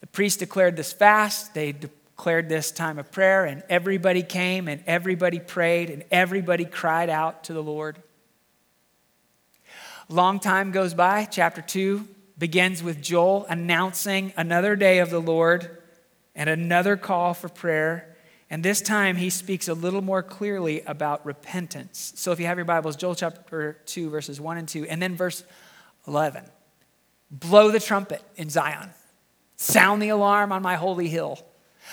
The 0.02 0.08
priests 0.08 0.38
declared 0.38 0.76
this 0.76 0.94
fast, 0.94 1.54
they 1.54 1.74
declared 1.74 2.50
this 2.50 2.72
time 2.72 2.98
of 3.00 3.12
prayer, 3.12 3.46
and 3.46 3.64
everybody 3.70 4.24
came 4.24 4.68
and 4.68 4.84
everybody 4.88 5.40
prayed 5.40 5.90
and 5.90 6.04
everybody 6.10 6.66
cried 6.66 7.10
out 7.10 7.44
to 7.46 7.54
the 7.54 7.64
Lord. 7.64 8.02
Long 10.08 10.40
time 10.40 10.72
goes 10.72 10.94
by. 10.94 11.26
Chapter 11.26 11.62
2 11.62 12.08
begins 12.38 12.82
with 12.82 13.02
Joel 13.02 13.46
announcing 13.50 14.34
another 14.36 14.76
day 14.76 15.00
of 15.00 15.10
the 15.10 15.22
Lord 15.22 15.78
and 16.34 16.50
another 16.50 16.98
call 16.98 17.34
for 17.34 17.50
prayer. 17.50 18.16
And 18.50 18.64
this 18.64 18.82
time 18.82 19.16
he 19.16 19.30
speaks 19.30 19.68
a 19.68 19.74
little 19.74 20.02
more 20.02 20.24
clearly 20.24 20.82
about 20.82 21.26
repentance. 21.26 22.14
So 22.16 22.32
if 22.32 22.40
you 22.40 22.48
have 22.48 22.58
your 22.58 22.66
Bibles, 22.66 22.96
Joel 22.96 23.16
chapter 23.16 23.80
2, 23.86 24.10
verses 24.10 24.42
1 24.42 24.58
and 24.58 24.68
2, 24.68 24.86
and 24.86 25.02
then 25.02 25.16
verse 25.16 25.44
11. 26.08 26.44
Blow 27.30 27.70
the 27.70 27.80
trumpet 27.80 28.24
in 28.36 28.50
Zion, 28.50 28.90
sound 29.56 30.02
the 30.02 30.10
alarm 30.10 30.52
on 30.52 30.64
my 30.64 30.76
holy 30.76 31.10
hill. 31.10 31.46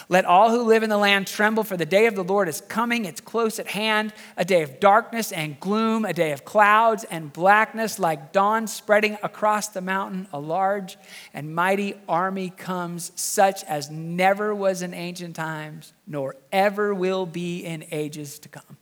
Let 0.08 0.24
all 0.24 0.50
who 0.50 0.62
live 0.62 0.82
in 0.82 0.90
the 0.90 0.98
land 0.98 1.26
tremble, 1.26 1.64
for 1.64 1.76
the 1.76 1.86
day 1.86 2.06
of 2.06 2.14
the 2.14 2.24
Lord 2.24 2.48
is 2.48 2.60
coming. 2.60 3.04
It's 3.04 3.20
close 3.20 3.58
at 3.58 3.68
hand, 3.68 4.12
a 4.36 4.44
day 4.44 4.62
of 4.62 4.80
darkness 4.80 5.32
and 5.32 5.58
gloom, 5.58 6.04
a 6.04 6.12
day 6.12 6.32
of 6.32 6.44
clouds 6.44 7.04
and 7.04 7.32
blackness, 7.32 7.98
like 7.98 8.32
dawn 8.32 8.66
spreading 8.66 9.18
across 9.22 9.68
the 9.68 9.80
mountain. 9.80 10.28
A 10.32 10.38
large 10.38 10.96
and 11.34 11.54
mighty 11.54 11.94
army 12.08 12.50
comes, 12.50 13.12
such 13.14 13.64
as 13.64 13.90
never 13.90 14.54
was 14.54 14.82
in 14.82 14.94
ancient 14.94 15.36
times, 15.36 15.92
nor 16.06 16.36
ever 16.52 16.94
will 16.94 17.26
be 17.26 17.64
in 17.64 17.84
ages 17.90 18.38
to 18.40 18.48
come. 18.48 18.76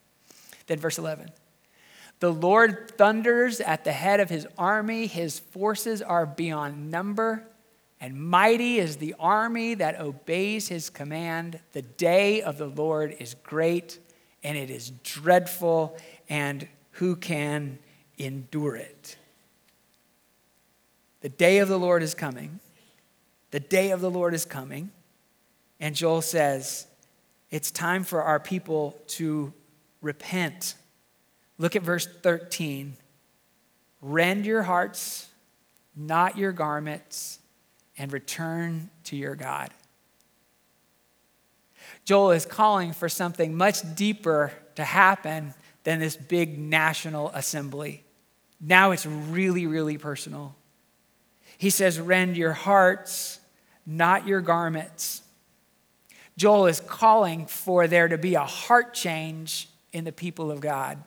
Then, 0.66 0.78
verse 0.78 0.99
11. 0.99 1.30
The 2.21 2.33
Lord 2.33 2.97
thunders 2.97 3.61
at 3.61 3.85
the 3.85 3.92
head 3.92 4.21
of 4.21 4.30
his 4.30 4.47
army. 4.56 5.06
His 5.06 5.38
forces 5.38 6.00
are 6.00 6.26
beyond 6.26 6.90
number. 6.90 7.47
And 8.04 8.23
mighty 8.23 8.76
is 8.76 8.99
the 8.99 9.14
army 9.18 9.73
that 9.76 9.99
obeys 9.99 10.68
his 10.68 10.90
command. 10.90 11.58
The 11.73 11.80
day 11.80 12.42
of 12.42 12.58
the 12.58 12.66
Lord 12.66 13.16
is 13.18 13.32
great 13.42 13.99
and 14.42 14.58
it 14.58 14.68
is 14.68 14.90
dreadful, 15.02 15.96
and 16.28 16.68
who 16.90 17.16
can 17.16 17.78
endure 18.18 18.76
it? 18.76 19.16
The 21.23 21.30
day 21.30 21.61
of 21.61 21.68
the 21.68 21.78
Lord 21.78 22.02
is 22.02 22.14
coming. 22.14 22.61
The 23.52 23.61
day 23.61 23.90
of 23.90 24.02
the 24.02 24.11
Lord 24.11 24.34
is 24.34 24.44
coming. 24.44 24.90
And 25.80 25.96
Joel 25.96 26.20
says, 26.20 26.87
it's 27.50 27.70
time 27.70 28.04
for 28.04 28.23
our 28.23 28.38
people 28.38 29.00
to 29.06 29.50
repent. 30.02 30.75
Look 31.56 31.75
at 31.75 31.80
verse 31.80 32.06
13. 32.06 32.99
Rend 34.02 34.44
your 34.44 34.64
hearts, 34.64 35.30
not 35.96 36.37
your 36.37 36.52
garments 36.52 37.38
and 37.97 38.13
return 38.13 38.91
to 39.05 39.17
your 39.17 39.35
God. 39.35 39.71
Joel 42.05 42.33
is 42.33 42.47
calling 42.47 42.93
for 42.93 43.09
something 43.09 43.57
much 43.57 43.95
deeper 43.95 44.53
to 44.75 44.85
happen 44.85 45.55
than 45.85 46.01
this 46.01 46.17
big 46.17 46.59
national 46.59 47.31
assembly. 47.31 48.05
Now 48.61 48.91
it's 48.91 49.07
really, 49.07 49.67
really 49.67 49.99
personal. 49.99 50.55
He 51.59 51.71
says, 51.71 52.01
Rend 52.01 52.37
your 52.37 52.53
hearts, 52.53 53.39
not 53.87 54.27
your 54.27 54.41
garments. 54.41 55.23
Joel 56.37 56.67
is 56.67 56.81
calling 56.81 57.47
for 57.47 57.87
there 57.87 58.09
to 58.09 58.19
be 58.19 58.35
a 58.35 58.45
heart 58.45 58.93
change 58.93 59.69
in 59.93 60.05
the 60.05 60.13
people 60.13 60.51
of 60.51 60.61
God. 60.61 61.03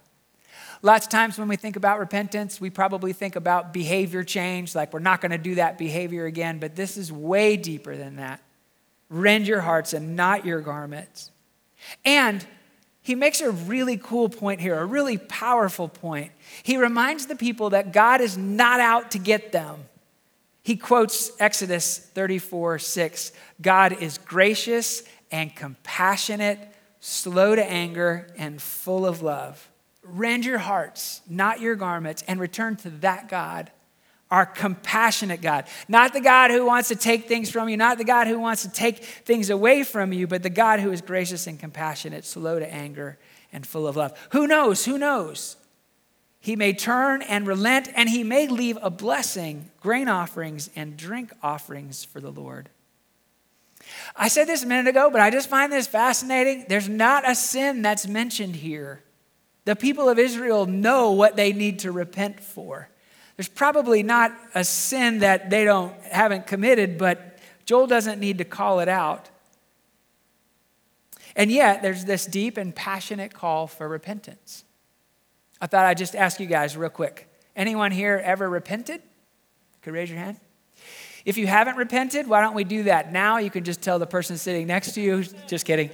Lots 0.81 1.05
of 1.05 1.11
times 1.11 1.37
when 1.37 1.47
we 1.47 1.55
think 1.55 1.75
about 1.75 1.99
repentance, 1.99 2.61
we 2.61 2.69
probably 2.69 3.13
think 3.13 3.35
about 3.35 3.73
behavior 3.73 4.23
change, 4.23 4.75
like 4.75 4.93
we're 4.93 4.99
not 4.99 5.21
going 5.21 5.31
to 5.31 5.37
do 5.37 5.55
that 5.55 5.77
behavior 5.77 6.25
again, 6.25 6.59
but 6.59 6.75
this 6.75 6.97
is 6.97 7.11
way 7.11 7.57
deeper 7.57 7.95
than 7.95 8.17
that. 8.17 8.41
Rend 9.09 9.47
your 9.47 9.61
hearts 9.61 9.93
and 9.93 10.15
not 10.15 10.45
your 10.45 10.61
garments. 10.61 11.31
And 12.05 12.45
he 13.01 13.15
makes 13.15 13.39
a 13.41 13.51
really 13.51 13.97
cool 13.97 14.29
point 14.29 14.59
here, 14.59 14.77
a 14.77 14.85
really 14.85 15.17
powerful 15.17 15.87
point. 15.87 16.31
He 16.63 16.77
reminds 16.77 17.27
the 17.27 17.35
people 17.35 17.69
that 17.71 17.93
God 17.93 18.21
is 18.21 18.37
not 18.37 18.79
out 18.79 19.11
to 19.11 19.19
get 19.19 19.51
them. 19.51 19.85
He 20.61 20.75
quotes 20.75 21.31
Exodus 21.39 21.97
34 21.97 22.79
6 22.79 23.31
God 23.61 23.93
is 24.01 24.17
gracious 24.17 25.03
and 25.31 25.55
compassionate, 25.55 26.59
slow 26.99 27.55
to 27.55 27.63
anger, 27.63 28.27
and 28.37 28.61
full 28.61 29.05
of 29.05 29.21
love. 29.21 29.69
Rend 30.09 30.45
your 30.45 30.57
hearts, 30.57 31.21
not 31.29 31.59
your 31.59 31.75
garments, 31.75 32.23
and 32.27 32.39
return 32.39 32.75
to 32.77 32.89
that 32.89 33.27
God, 33.29 33.71
our 34.31 34.45
compassionate 34.45 35.41
God. 35.41 35.65
Not 35.87 36.13
the 36.13 36.21
God 36.21 36.51
who 36.51 36.65
wants 36.65 36.89
to 36.89 36.95
take 36.95 37.27
things 37.27 37.49
from 37.49 37.69
you, 37.69 37.77
not 37.77 37.97
the 37.97 38.03
God 38.03 38.27
who 38.27 38.39
wants 38.39 38.63
to 38.63 38.69
take 38.69 39.03
things 39.03 39.49
away 39.49 39.83
from 39.83 40.13
you, 40.13 40.27
but 40.27 40.43
the 40.43 40.49
God 40.49 40.79
who 40.79 40.91
is 40.91 41.01
gracious 41.01 41.47
and 41.47 41.59
compassionate, 41.59 42.25
slow 42.25 42.59
to 42.59 42.73
anger, 42.73 43.17
and 43.51 43.65
full 43.65 43.87
of 43.87 43.95
love. 43.95 44.17
Who 44.31 44.47
knows? 44.47 44.85
Who 44.85 44.97
knows? 44.97 45.57
He 46.39 46.55
may 46.55 46.73
turn 46.73 47.21
and 47.23 47.45
relent, 47.45 47.89
and 47.95 48.07
he 48.09 48.23
may 48.23 48.47
leave 48.47 48.77
a 48.81 48.89
blessing, 48.89 49.71
grain 49.81 50.07
offerings, 50.07 50.69
and 50.75 50.95
drink 50.95 51.33
offerings 51.43 52.05
for 52.05 52.21
the 52.21 52.31
Lord. 52.31 52.69
I 54.15 54.27
said 54.27 54.45
this 54.45 54.63
a 54.63 54.67
minute 54.67 54.87
ago, 54.87 55.09
but 55.11 55.21
I 55.21 55.29
just 55.29 55.49
find 55.49 55.71
this 55.71 55.87
fascinating. 55.87 56.65
There's 56.69 56.89
not 56.89 57.29
a 57.29 57.35
sin 57.35 57.81
that's 57.81 58.07
mentioned 58.07 58.57
here 58.57 59.01
the 59.67 59.75
people 59.75 60.07
of 60.07 60.17
Israel 60.17 60.65
know 60.65 61.11
what 61.11 61.35
they 61.35 61.51
need 61.51 61.79
to 61.79 61.91
repent 61.91 62.39
for. 62.39 62.87
There's 63.35 63.49
probably 63.49 64.01
not 64.01 64.33
a 64.55 64.63
sin 64.63 65.19
that 65.19 65.49
they 65.49 65.65
don't 65.65 65.93
haven't 66.03 66.47
committed, 66.47 66.97
but 66.97 67.37
Joel 67.65 67.85
doesn't 67.85 68.17
need 68.21 68.37
to 68.37 68.45
call 68.45 68.79
it 68.79 68.87
out. 68.87 69.29
And 71.35 71.51
yet, 71.51 71.81
there's 71.81 72.05
this 72.05 72.25
deep 72.25 72.55
and 72.55 72.73
passionate 72.73 73.33
call 73.33 73.67
for 73.67 73.89
repentance. 73.89 74.63
I 75.59 75.67
thought 75.67 75.83
I'd 75.83 75.97
just 75.97 76.15
ask 76.15 76.39
you 76.39 76.45
guys 76.47 76.77
real 76.77 76.89
quick. 76.89 77.27
Anyone 77.53 77.91
here 77.91 78.21
ever 78.23 78.49
repented? 78.49 79.01
Could 79.81 79.93
raise 79.93 80.09
your 80.09 80.19
hand. 80.19 80.37
If 81.25 81.37
you 81.37 81.45
haven't 81.45 81.75
repented, 81.75 82.25
why 82.25 82.39
don't 82.39 82.55
we 82.55 82.63
do 82.63 82.83
that 82.83 83.11
now? 83.11 83.39
You 83.39 83.49
can 83.49 83.65
just 83.65 83.81
tell 83.81 83.99
the 83.99 84.07
person 84.07 84.37
sitting 84.37 84.65
next 84.65 84.93
to 84.93 85.01
you. 85.01 85.25
Just 85.45 85.65
kidding. 85.65 85.89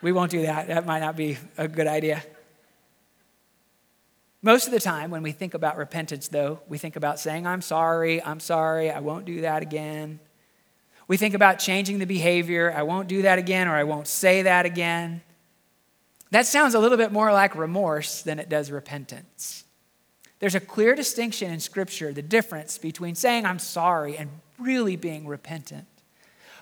We 0.00 0.12
won't 0.12 0.30
do 0.30 0.42
that. 0.42 0.68
That 0.68 0.86
might 0.86 1.00
not 1.00 1.16
be 1.16 1.38
a 1.58 1.66
good 1.66 1.88
idea. 1.88 2.22
Most 4.42 4.66
of 4.66 4.72
the 4.72 4.80
time, 4.80 5.10
when 5.10 5.22
we 5.22 5.32
think 5.32 5.54
about 5.54 5.76
repentance, 5.76 6.28
though, 6.28 6.60
we 6.68 6.78
think 6.78 6.96
about 6.96 7.18
saying, 7.18 7.46
I'm 7.46 7.62
sorry, 7.62 8.22
I'm 8.22 8.40
sorry, 8.40 8.90
I 8.90 9.00
won't 9.00 9.24
do 9.24 9.40
that 9.40 9.62
again. 9.62 10.20
We 11.08 11.16
think 11.16 11.34
about 11.34 11.58
changing 11.58 11.98
the 11.98 12.06
behavior, 12.06 12.72
I 12.76 12.82
won't 12.82 13.08
do 13.08 13.22
that 13.22 13.38
again, 13.38 13.68
or 13.68 13.74
I 13.74 13.84
won't 13.84 14.08
say 14.08 14.42
that 14.42 14.66
again. 14.66 15.22
That 16.32 16.46
sounds 16.46 16.74
a 16.74 16.78
little 16.78 16.98
bit 16.98 17.12
more 17.12 17.32
like 17.32 17.54
remorse 17.54 18.22
than 18.22 18.38
it 18.38 18.48
does 18.48 18.70
repentance. 18.70 19.64
There's 20.38 20.54
a 20.54 20.60
clear 20.60 20.94
distinction 20.94 21.50
in 21.50 21.60
Scripture, 21.60 22.12
the 22.12 22.22
difference 22.22 22.76
between 22.78 23.14
saying 23.14 23.46
I'm 23.46 23.58
sorry 23.58 24.18
and 24.18 24.28
really 24.58 24.96
being 24.96 25.26
repentant. 25.26 25.86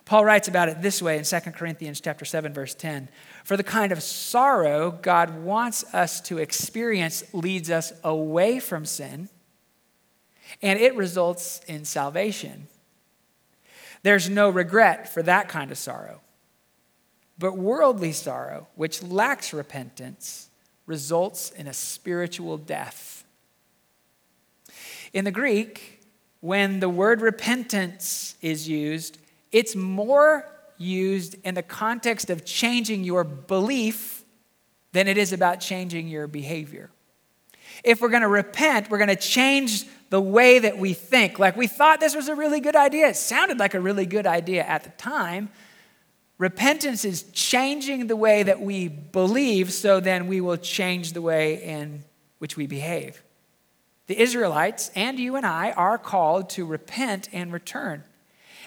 Paul 0.04 0.24
writes 0.24 0.48
about 0.48 0.68
it 0.68 0.82
this 0.82 1.00
way 1.00 1.16
in 1.16 1.24
2 1.24 1.40
Corinthians 1.52 2.00
chapter 2.00 2.24
7 2.24 2.52
verse 2.52 2.74
10. 2.74 3.08
For 3.44 3.58
the 3.58 3.62
kind 3.62 3.92
of 3.92 4.02
sorrow 4.02 4.90
God 4.90 5.44
wants 5.44 5.84
us 5.94 6.20
to 6.22 6.38
experience 6.38 7.22
leads 7.34 7.70
us 7.70 7.92
away 8.02 8.58
from 8.58 8.86
sin 8.86 9.28
and 10.62 10.78
it 10.78 10.96
results 10.96 11.60
in 11.66 11.84
salvation. 11.84 12.68
There's 14.02 14.30
no 14.30 14.48
regret 14.48 15.12
for 15.12 15.22
that 15.22 15.48
kind 15.48 15.70
of 15.70 15.78
sorrow. 15.78 16.20
But 17.38 17.58
worldly 17.58 18.12
sorrow, 18.12 18.68
which 18.76 19.02
lacks 19.02 19.52
repentance, 19.52 20.48
results 20.86 21.50
in 21.50 21.66
a 21.66 21.74
spiritual 21.74 22.56
death. 22.56 23.24
In 25.12 25.24
the 25.24 25.30
Greek, 25.30 26.00
when 26.40 26.80
the 26.80 26.88
word 26.88 27.20
repentance 27.20 28.36
is 28.40 28.68
used, 28.68 29.18
it's 29.52 29.74
more 29.74 30.46
used 30.78 31.36
in 31.44 31.54
the 31.54 31.62
context 31.62 32.30
of 32.30 32.44
changing 32.44 33.04
your 33.04 33.24
belief 33.24 34.24
than 34.92 35.08
it 35.08 35.18
is 35.18 35.32
about 35.32 35.60
changing 35.60 36.08
your 36.08 36.26
behavior. 36.26 36.90
If 37.82 38.00
we're 38.00 38.08
going 38.08 38.22
to 38.22 38.28
repent, 38.28 38.90
we're 38.90 38.98
going 38.98 39.08
to 39.08 39.16
change 39.16 39.86
the 40.10 40.20
way 40.20 40.60
that 40.60 40.78
we 40.78 40.92
think. 40.94 41.38
Like 41.38 41.56
we 41.56 41.66
thought 41.66 41.98
this 42.00 42.14
was 42.14 42.28
a 42.28 42.34
really 42.34 42.60
good 42.60 42.76
idea. 42.76 43.08
It 43.08 43.16
sounded 43.16 43.58
like 43.58 43.74
a 43.74 43.80
really 43.80 44.06
good 44.06 44.26
idea 44.26 44.64
at 44.64 44.84
the 44.84 44.90
time. 44.90 45.48
Repentance 46.38 47.04
is 47.04 47.24
changing 47.32 48.06
the 48.06 48.16
way 48.16 48.42
that 48.42 48.60
we 48.60 48.88
believe, 48.88 49.72
so 49.72 50.00
then 50.00 50.26
we 50.26 50.40
will 50.40 50.56
change 50.56 51.12
the 51.12 51.22
way 51.22 51.62
in 51.62 52.04
which 52.38 52.56
we 52.56 52.66
behave. 52.66 53.22
The 54.06 54.20
Israelites 54.20 54.90
and 54.94 55.18
you 55.18 55.36
and 55.36 55.46
I 55.46 55.72
are 55.72 55.96
called 55.96 56.50
to 56.50 56.66
repent 56.66 57.28
and 57.32 57.52
return. 57.52 58.04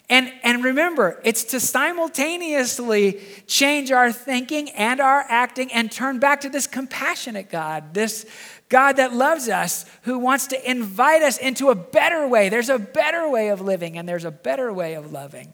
And, 0.09 0.31
and 0.41 0.63
remember, 0.63 1.19
it's 1.25 1.43
to 1.45 1.59
simultaneously 1.59 3.19
change 3.45 3.91
our 3.91 4.11
thinking 4.11 4.69
and 4.69 5.01
our 5.01 5.25
acting 5.27 5.71
and 5.73 5.91
turn 5.91 6.19
back 6.19 6.41
to 6.41 6.49
this 6.49 6.65
compassionate 6.65 7.49
God, 7.49 7.93
this 7.93 8.25
God 8.69 8.93
that 8.93 9.13
loves 9.13 9.49
us, 9.49 9.85
who 10.03 10.17
wants 10.17 10.47
to 10.47 10.69
invite 10.69 11.23
us 11.23 11.37
into 11.37 11.69
a 11.69 11.75
better 11.75 12.25
way. 12.25 12.47
There's 12.47 12.69
a 12.69 12.79
better 12.79 13.29
way 13.29 13.49
of 13.49 13.59
living 13.59 13.97
and 13.97 14.07
there's 14.07 14.23
a 14.23 14.31
better 14.31 14.71
way 14.71 14.93
of 14.93 15.11
loving. 15.11 15.53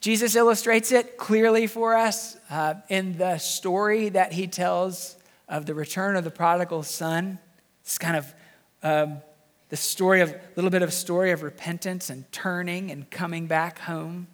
Jesus 0.00 0.34
illustrates 0.34 0.92
it 0.92 1.18
clearly 1.18 1.66
for 1.66 1.94
us 1.94 2.38
uh, 2.48 2.74
in 2.88 3.18
the 3.18 3.36
story 3.36 4.08
that 4.08 4.32
he 4.32 4.46
tells 4.46 5.16
of 5.46 5.66
the 5.66 5.74
return 5.74 6.16
of 6.16 6.24
the 6.24 6.30
prodigal 6.30 6.82
son. 6.82 7.38
It's 7.82 7.98
kind 7.98 8.16
of 8.16 8.34
um, 8.82 9.18
the 9.70 9.76
story 9.76 10.20
of 10.20 10.30
a 10.30 10.40
little 10.56 10.70
bit 10.70 10.82
of 10.82 10.92
story 10.92 11.30
of 11.30 11.42
repentance 11.42 12.10
and 12.10 12.30
turning 12.32 12.90
and 12.90 13.08
coming 13.08 13.46
back 13.46 13.78
home. 13.78 14.26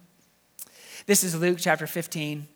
This 1.05 1.23
is 1.23 1.39
Luke 1.39 1.59
chapter 1.61 1.85
15, 1.85 2.47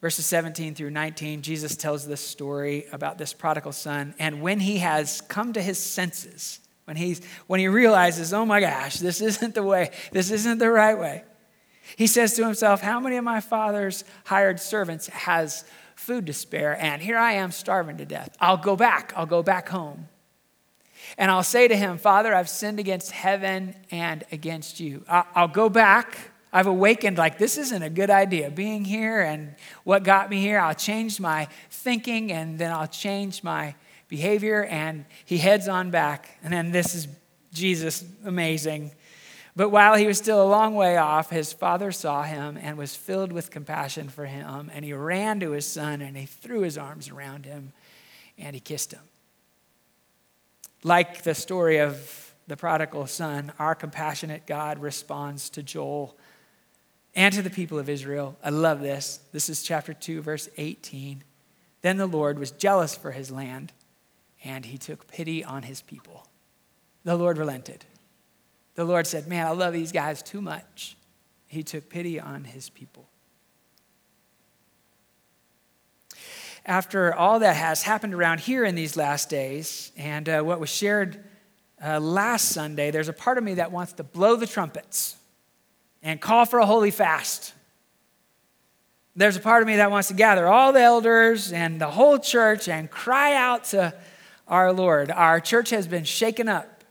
verses 0.00 0.26
17 0.26 0.74
through 0.74 0.90
19. 0.90 1.42
Jesus 1.42 1.76
tells 1.76 2.06
this 2.06 2.22
story 2.22 2.86
about 2.90 3.18
this 3.18 3.34
prodigal 3.34 3.72
son. 3.72 4.14
And 4.18 4.40
when 4.40 4.60
he 4.60 4.78
has 4.78 5.20
come 5.20 5.52
to 5.52 5.62
his 5.62 5.78
senses, 5.78 6.60
when, 6.86 6.96
he's, 6.96 7.20
when 7.46 7.60
he 7.60 7.68
realizes, 7.68 8.32
oh 8.32 8.46
my 8.46 8.60
gosh, 8.60 8.96
this 8.96 9.20
isn't 9.20 9.54
the 9.54 9.62
way, 9.62 9.90
this 10.10 10.30
isn't 10.30 10.58
the 10.58 10.70
right 10.70 10.98
way, 10.98 11.24
He 11.96 12.06
says 12.06 12.34
to 12.36 12.44
himself, 12.44 12.80
How 12.80 12.98
many 12.98 13.16
of 13.16 13.24
my 13.24 13.40
father's 13.40 14.04
hired 14.24 14.58
servants 14.58 15.08
has 15.08 15.64
food 15.96 16.26
to 16.28 16.32
spare? 16.32 16.80
And 16.80 17.02
here 17.02 17.18
I 17.18 17.32
am 17.32 17.52
starving 17.52 17.98
to 17.98 18.06
death. 18.06 18.34
I'll 18.40 18.56
go 18.56 18.74
back. 18.74 19.12
I'll 19.14 19.26
go 19.26 19.42
back 19.42 19.68
home. 19.68 20.08
And 21.18 21.30
I'll 21.30 21.42
say 21.42 21.68
to 21.68 21.76
him, 21.76 21.98
Father, 21.98 22.34
I've 22.34 22.48
sinned 22.48 22.80
against 22.80 23.10
heaven 23.12 23.74
and 23.90 24.24
against 24.32 24.80
you. 24.80 25.04
I'll 25.08 25.48
go 25.48 25.68
back. 25.68 26.16
I've 26.52 26.66
awakened 26.66 27.16
like 27.16 27.38
this 27.38 27.56
isn't 27.56 27.82
a 27.82 27.90
good 27.90 28.10
idea 28.10 28.50
being 28.50 28.84
here 28.84 29.22
and 29.22 29.54
what 29.84 30.04
got 30.04 30.28
me 30.28 30.40
here. 30.40 30.58
I'll 30.58 30.74
change 30.74 31.18
my 31.18 31.48
thinking 31.70 32.30
and 32.30 32.58
then 32.58 32.72
I'll 32.72 32.88
change 32.88 33.42
my 33.42 33.74
behavior. 34.08 34.64
And 34.64 35.06
he 35.24 35.38
heads 35.38 35.68
on 35.68 35.90
back. 35.90 36.38
And 36.42 36.52
then 36.52 36.70
this 36.70 36.94
is 36.94 37.08
Jesus, 37.52 38.04
amazing. 38.24 38.92
But 39.54 39.68
while 39.68 39.96
he 39.96 40.06
was 40.06 40.16
still 40.16 40.42
a 40.42 40.48
long 40.48 40.74
way 40.74 40.96
off, 40.96 41.30
his 41.30 41.52
father 41.52 41.92
saw 41.92 42.22
him 42.22 42.58
and 42.60 42.78
was 42.78 42.96
filled 42.96 43.32
with 43.32 43.50
compassion 43.50 44.08
for 44.08 44.24
him. 44.24 44.70
And 44.74 44.84
he 44.84 44.92
ran 44.94 45.40
to 45.40 45.50
his 45.50 45.66
son 45.66 46.00
and 46.00 46.16
he 46.16 46.26
threw 46.26 46.60
his 46.60 46.78
arms 46.78 47.10
around 47.10 47.44
him 47.44 47.72
and 48.38 48.54
he 48.54 48.60
kissed 48.60 48.92
him. 48.92 49.02
Like 50.84 51.22
the 51.22 51.34
story 51.34 51.78
of 51.78 52.34
the 52.48 52.56
prodigal 52.56 53.06
son, 53.06 53.52
our 53.58 53.74
compassionate 53.74 54.46
God 54.46 54.80
responds 54.80 55.48
to 55.50 55.62
Joel 55.62 56.16
and 57.14 57.32
to 57.34 57.42
the 57.42 57.50
people 57.50 57.78
of 57.78 57.88
Israel. 57.88 58.36
I 58.42 58.50
love 58.50 58.80
this. 58.80 59.20
This 59.32 59.48
is 59.48 59.62
chapter 59.62 59.94
2, 59.94 60.22
verse 60.22 60.48
18. 60.56 61.22
Then 61.82 61.96
the 61.98 62.06
Lord 62.06 62.38
was 62.38 62.50
jealous 62.50 62.96
for 62.96 63.12
his 63.12 63.30
land, 63.30 63.72
and 64.44 64.64
he 64.64 64.78
took 64.78 65.06
pity 65.06 65.44
on 65.44 65.62
his 65.62 65.82
people. 65.82 66.26
The 67.04 67.16
Lord 67.16 67.38
relented. 67.38 67.84
The 68.74 68.84
Lord 68.84 69.06
said, 69.06 69.26
Man, 69.26 69.46
I 69.46 69.50
love 69.50 69.72
these 69.72 69.92
guys 69.92 70.22
too 70.22 70.40
much. 70.40 70.96
He 71.46 71.62
took 71.62 71.90
pity 71.90 72.18
on 72.18 72.44
his 72.44 72.70
people. 72.70 73.08
After 76.64 77.12
all 77.12 77.40
that 77.40 77.56
has 77.56 77.82
happened 77.82 78.14
around 78.14 78.40
here 78.40 78.64
in 78.64 78.76
these 78.76 78.96
last 78.96 79.28
days, 79.28 79.90
and 79.96 80.28
uh, 80.28 80.42
what 80.42 80.60
was 80.60 80.70
shared 80.70 81.24
uh, 81.84 81.98
last 81.98 82.50
Sunday, 82.50 82.92
there's 82.92 83.08
a 83.08 83.12
part 83.12 83.36
of 83.36 83.42
me 83.42 83.54
that 83.54 83.72
wants 83.72 83.94
to 83.94 84.04
blow 84.04 84.36
the 84.36 84.46
trumpets 84.46 85.16
and 86.02 86.20
call 86.20 86.44
for 86.44 86.60
a 86.60 86.66
holy 86.66 86.92
fast. 86.92 87.52
There's 89.16 89.36
a 89.36 89.40
part 89.40 89.62
of 89.62 89.66
me 89.66 89.76
that 89.76 89.90
wants 89.90 90.08
to 90.08 90.14
gather 90.14 90.46
all 90.46 90.72
the 90.72 90.80
elders 90.80 91.52
and 91.52 91.80
the 91.80 91.90
whole 91.90 92.18
church 92.18 92.68
and 92.68 92.88
cry 92.88 93.34
out 93.34 93.64
to 93.66 93.92
our 94.46 94.72
Lord. 94.72 95.10
Our 95.10 95.40
church 95.40 95.70
has 95.70 95.88
been 95.88 96.04
shaken 96.04 96.48
up. 96.48 96.84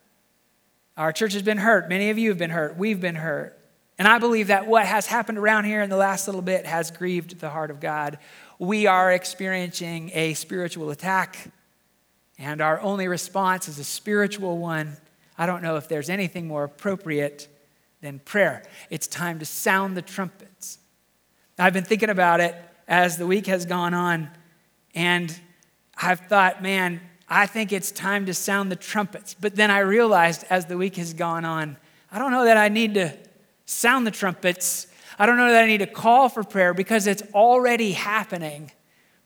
Our 0.98 1.14
church 1.14 1.32
has 1.34 1.44
been 1.44 1.58
hurt. 1.58 1.88
Many 1.88 2.10
of 2.10 2.18
you 2.18 2.30
have 2.30 2.38
been 2.38 2.50
hurt. 2.50 2.78
We've 2.78 3.00
been 3.00 3.16
hurt. 3.16 3.58
And 3.98 4.08
I 4.08 4.20
believe 4.20 4.48
that 4.48 4.68
what 4.68 4.86
has 4.86 5.06
happened 5.06 5.38
around 5.38 5.66
here 5.66 5.82
in 5.82 5.90
the 5.90 5.96
last 5.96 6.28
little 6.28 6.42
bit 6.42 6.66
has 6.66 6.92
grieved 6.92 7.40
the 7.40 7.50
heart 7.50 7.72
of 7.72 7.80
God. 7.80 8.18
We 8.62 8.86
are 8.86 9.12
experiencing 9.12 10.12
a 10.14 10.36
spiritual 10.36 10.92
attack, 10.92 11.50
and 12.38 12.62
our 12.62 12.80
only 12.80 13.08
response 13.08 13.68
is 13.68 13.80
a 13.80 13.84
spiritual 13.84 14.60
one. 14.60 14.98
I 15.36 15.48
don't 15.48 15.64
know 15.64 15.78
if 15.78 15.88
there's 15.88 16.12
anything 16.12 16.48
more 16.48 16.64
appropriate 16.64 17.48
than 18.02 18.20
prayer. 18.20 18.62
It's 18.92 19.08
time 19.08 19.40
to 19.40 19.46
sound 19.46 19.98
the 19.98 20.04
trumpets. 20.04 20.78
I've 21.58 21.74
been 21.74 21.86
thinking 21.86 22.12
about 22.12 22.40
it 22.40 22.54
as 22.88 23.18
the 23.18 23.26
week 23.26 23.48
has 23.48 23.66
gone 23.66 23.96
on, 23.96 24.30
and 24.94 25.36
I've 26.00 26.20
thought, 26.20 26.62
man, 26.62 27.02
I 27.28 27.48
think 27.48 27.74
it's 27.74 27.90
time 27.90 28.28
to 28.28 28.34
sound 28.36 28.72
the 28.72 28.76
trumpets. 28.76 29.34
But 29.34 29.56
then 29.56 29.72
I 29.72 29.80
realized 29.80 30.46
as 30.52 30.68
the 30.68 30.78
week 30.78 30.98
has 30.98 31.16
gone 31.16 31.46
on, 31.46 31.78
I 32.12 32.20
don't 32.20 32.30
know 32.30 32.46
that 32.46 32.58
I 32.58 32.70
need 32.70 32.94
to 32.94 33.12
sound 33.66 34.06
the 34.06 34.12
trumpets. 34.12 34.86
I 35.22 35.28
don't 35.28 35.38
know 35.38 35.52
that 35.52 35.66
I 35.66 35.68
need 35.68 35.82
to 35.82 35.86
call 35.86 36.30
for 36.30 36.44
prayer 36.44 36.74
because 36.74 37.06
it's 37.06 37.22
already 37.36 37.92
happening. 37.92 38.72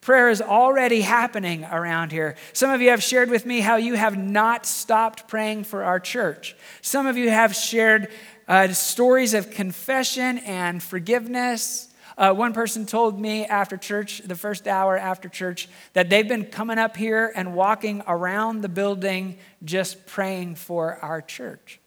Prayer 0.01 0.27
is 0.27 0.41
already 0.41 0.99
happening 0.99 1.63
around 1.63 2.11
here. 2.11 2.35
Some 2.51 2.69
of 2.69 2.81
you 2.81 2.89
have 2.89 3.01
shared 3.01 3.29
with 3.29 3.45
me 3.45 3.61
how 3.61 3.77
you 3.77 3.93
have 3.93 4.17
not 4.17 4.65
stopped 4.65 5.29
praying 5.29 5.63
for 5.63 5.85
our 5.85 6.01
church. 6.01 6.57
Some 6.81 7.07
of 7.07 7.15
you 7.15 7.29
have 7.29 7.55
shared 7.55 8.11
uh, 8.45 8.67
stories 8.73 9.33
of 9.33 9.51
confession 9.51 10.39
and 10.39 10.83
forgiveness. 10.83 11.87
Uh, 12.17 12.33
one 12.33 12.51
person 12.51 12.85
told 12.85 13.17
me 13.17 13.45
after 13.45 13.77
church, 13.77 14.19
the 14.25 14.35
first 14.35 14.67
hour 14.67 14.97
after 14.97 15.29
church, 15.29 15.69
that 15.93 16.09
they've 16.09 16.27
been 16.27 16.43
coming 16.43 16.77
up 16.77 16.97
here 16.97 17.31
and 17.37 17.55
walking 17.55 18.03
around 18.05 18.63
the 18.63 18.69
building 18.69 19.37
just 19.63 20.05
praying 20.07 20.55
for 20.55 20.97
our 21.01 21.21
church. 21.21 21.79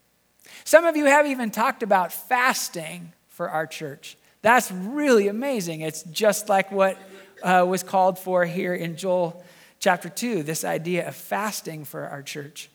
Some 0.65 0.87
of 0.87 0.97
you 0.97 1.05
have 1.05 1.27
even 1.27 1.51
talked 1.51 1.83
about 1.83 2.11
fasting 2.11 3.13
for 3.39 3.49
our 3.49 3.69
church. 3.69 4.17
That's 4.43 4.73
really 4.73 5.29
amazing. 5.29 5.83
It's 5.83 6.03
just 6.03 6.49
like 6.49 6.73
what 6.73 6.99
uh, 7.41 7.65
was 7.69 7.85
called 7.85 8.19
for 8.19 8.45
here 8.45 8.75
in 8.75 8.97
Joel 8.97 9.45
chapter 9.79 10.09
2 10.09 10.43
this 10.43 10.65
idea 10.65 11.07
of 11.07 11.15
fasting 11.15 11.85
for 11.85 12.09
our 12.09 12.21
church. 12.21 12.69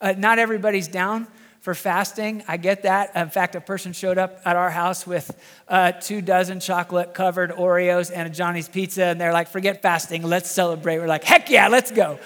Uh, 0.00 0.14
not 0.18 0.40
everybody's 0.40 0.88
down 0.88 1.28
for 1.60 1.76
fasting. 1.76 2.42
I 2.48 2.56
get 2.56 2.82
that. 2.82 3.14
In 3.14 3.30
fact, 3.30 3.54
a 3.54 3.60
person 3.60 3.92
showed 3.92 4.18
up 4.18 4.40
at 4.44 4.56
our 4.56 4.68
house 4.68 5.06
with 5.06 5.30
uh, 5.68 5.92
two 5.92 6.20
dozen 6.20 6.58
chocolate 6.58 7.14
covered 7.14 7.52
Oreos 7.52 8.10
and 8.12 8.26
a 8.26 8.32
Johnny's 8.32 8.68
pizza, 8.68 9.04
and 9.04 9.20
they're 9.20 9.32
like, 9.32 9.46
forget 9.46 9.80
fasting, 9.80 10.24
let's 10.24 10.50
celebrate. 10.50 10.98
We're 10.98 11.06
like, 11.06 11.22
heck 11.22 11.50
yeah, 11.50 11.68
let's 11.68 11.92
go. 11.92 12.18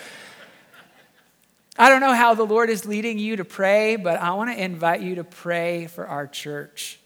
I 1.78 1.90
don't 1.90 2.00
know 2.00 2.14
how 2.14 2.32
the 2.32 2.46
Lord 2.46 2.70
is 2.70 2.86
leading 2.86 3.18
you 3.18 3.36
to 3.36 3.44
pray, 3.44 3.96
but 3.96 4.18
I 4.18 4.32
want 4.32 4.56
to 4.56 4.58
invite 4.58 5.02
you 5.02 5.16
to 5.16 5.24
pray 5.24 5.86
for 5.86 6.06
our 6.06 6.26
church. 6.26 6.98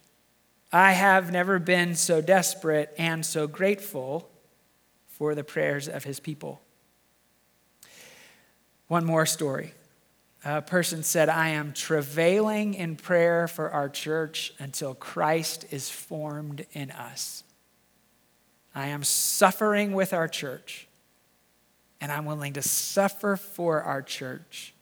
I 0.73 0.93
have 0.93 1.33
never 1.33 1.59
been 1.59 1.95
so 1.97 2.21
desperate 2.21 2.95
and 2.97 3.27
so 3.27 3.47
grateful 3.47 4.31
for 5.09 5.35
the 5.35 5.45
prayers 5.45 5.89
of 5.89 6.05
his 6.05 6.21
people. 6.21 6.61
One 8.87 9.05
more 9.05 9.27
story 9.27 9.75
a 10.45 10.63
person 10.63 11.03
said, 11.03 11.29
I 11.29 11.51
am 11.51 11.73
travailing 11.73 12.73
in 12.75 12.97
prayer 12.97 13.47
for 13.47 13.71
our 13.71 13.91
church 13.91 14.55
until 14.59 14.95
Christ 14.95 15.67
is 15.71 15.91
formed 15.91 16.65
in 16.73 16.91
us. 16.91 17.45
I 18.75 18.87
am 18.87 19.05
suffering 19.05 19.93
with 19.93 20.15
our 20.15 20.29
church, 20.29 20.89
and 22.01 22.11
I'm 22.11 22.25
willing 22.25 22.55
to 22.55 22.63
suffer 22.63 23.37
for 23.37 23.83
our 23.83 24.01
church 24.01 24.73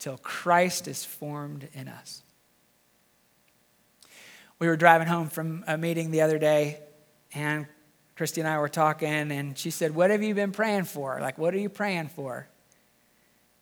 till 0.00 0.18
Christ 0.18 0.88
is 0.88 1.04
formed 1.04 1.68
in 1.72 1.86
us. 1.86 2.22
We 4.58 4.68
were 4.68 4.76
driving 4.76 5.06
home 5.06 5.28
from 5.28 5.64
a 5.66 5.76
meeting 5.76 6.10
the 6.10 6.22
other 6.22 6.38
day, 6.38 6.80
and 7.34 7.66
Christy 8.16 8.40
and 8.40 8.48
I 8.48 8.58
were 8.58 8.68
talking, 8.68 9.30
and 9.30 9.58
she 9.58 9.70
said, 9.70 9.94
What 9.94 10.10
have 10.10 10.22
you 10.22 10.34
been 10.34 10.52
praying 10.52 10.84
for? 10.84 11.18
Like, 11.20 11.36
what 11.36 11.52
are 11.52 11.58
you 11.58 11.68
praying 11.68 12.08
for? 12.08 12.48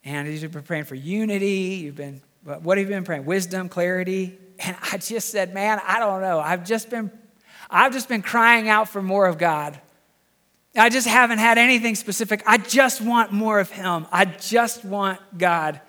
And 0.05 0.29
you've 0.29 0.53
been 0.53 0.63
praying 0.63 0.85
for 0.85 0.95
unity. 0.95 1.81
You've 1.83 1.97
been, 1.97 2.21
what 2.45 2.79
have 2.79 2.87
you 2.87 2.95
been 2.95 3.05
praying? 3.05 3.25
Wisdom, 3.25 3.69
clarity. 3.69 4.39
And 4.61 4.77
I 4.93 4.99
just 4.99 5.31
said, 5.31 5.53
man, 5.53 5.81
I 5.85 5.99
don't 5.99 6.21
know. 6.21 6.39
I've 6.39 6.65
just 6.65 6.91
been, 6.91 7.11
I've 7.69 7.93
just 7.93 8.09
been 8.09 8.23
crying 8.23 8.69
out 8.69 8.89
for 8.89 9.03
more 9.03 9.27
of 9.27 9.37
God. 9.37 9.81
I 10.77 10.91
just 10.91 11.09
haven't 11.09 11.39
had 11.39 11.59
anything 11.59 11.97
specific. 11.97 12.43
I 12.47 12.59
just 12.59 13.01
want 13.01 13.33
more 13.33 13.59
of 13.59 13.71
Him. 13.71 14.07
I 14.13 14.27
just 14.27 14.85
want 14.85 15.19
God. 15.37 15.81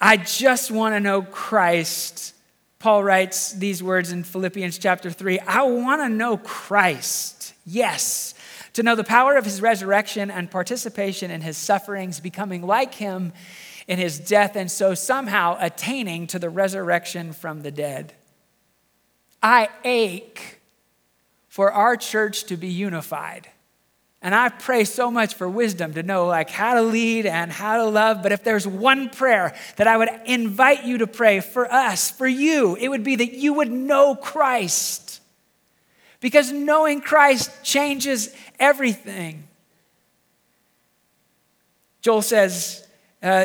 I 0.00 0.16
just 0.16 0.70
want 0.70 0.94
to 0.94 1.00
know 1.00 1.22
Christ. 1.22 2.34
Paul 2.78 3.02
writes 3.02 3.52
these 3.52 3.82
words 3.82 4.12
in 4.12 4.22
Philippians 4.22 4.78
chapter 4.78 5.10
3 5.10 5.40
I 5.40 5.62
want 5.62 6.02
to 6.02 6.08
know 6.08 6.36
Christ. 6.36 7.54
Yes 7.64 8.34
to 8.76 8.82
know 8.82 8.94
the 8.94 9.02
power 9.02 9.36
of 9.36 9.46
his 9.46 9.62
resurrection 9.62 10.30
and 10.30 10.50
participation 10.50 11.30
in 11.30 11.40
his 11.40 11.56
sufferings, 11.56 12.20
becoming 12.20 12.60
like 12.60 12.92
him 12.92 13.32
in 13.88 13.98
his 13.98 14.18
death, 14.18 14.54
and 14.54 14.70
so 14.70 14.92
somehow 14.92 15.56
attaining 15.58 16.26
to 16.26 16.38
the 16.38 16.50
resurrection 16.50 17.32
from 17.32 17.62
the 17.62 17.70
dead. 17.70 18.12
I 19.42 19.70
ache 19.82 20.60
for 21.48 21.72
our 21.72 21.96
church 21.96 22.44
to 22.44 22.58
be 22.58 22.68
unified. 22.68 23.48
And 24.22 24.34
I 24.34 24.48
pray 24.48 24.84
so 24.84 25.10
much 25.10 25.34
for 25.34 25.48
wisdom 25.48 25.94
to 25.94 26.02
know 26.02 26.26
like 26.26 26.50
how 26.50 26.74
to 26.74 26.82
lead 26.82 27.26
and 27.26 27.52
how 27.52 27.76
to 27.76 27.84
love. 27.84 28.22
But 28.22 28.32
if 28.32 28.42
there's 28.42 28.66
one 28.66 29.10
prayer 29.10 29.54
that 29.76 29.86
I 29.86 29.96
would 29.96 30.08
invite 30.24 30.84
you 30.84 30.98
to 30.98 31.06
pray 31.06 31.40
for 31.40 31.70
us, 31.70 32.10
for 32.10 32.26
you, 32.26 32.76
it 32.76 32.88
would 32.88 33.04
be 33.04 33.16
that 33.16 33.34
you 33.34 33.52
would 33.54 33.70
know 33.70 34.16
Christ 34.16 35.20
because 36.20 36.50
knowing 36.50 37.00
Christ 37.00 37.50
changes 37.62 38.34
everything. 38.58 39.46
Joel 42.00 42.22
says 42.22 42.86
uh, 43.22 43.44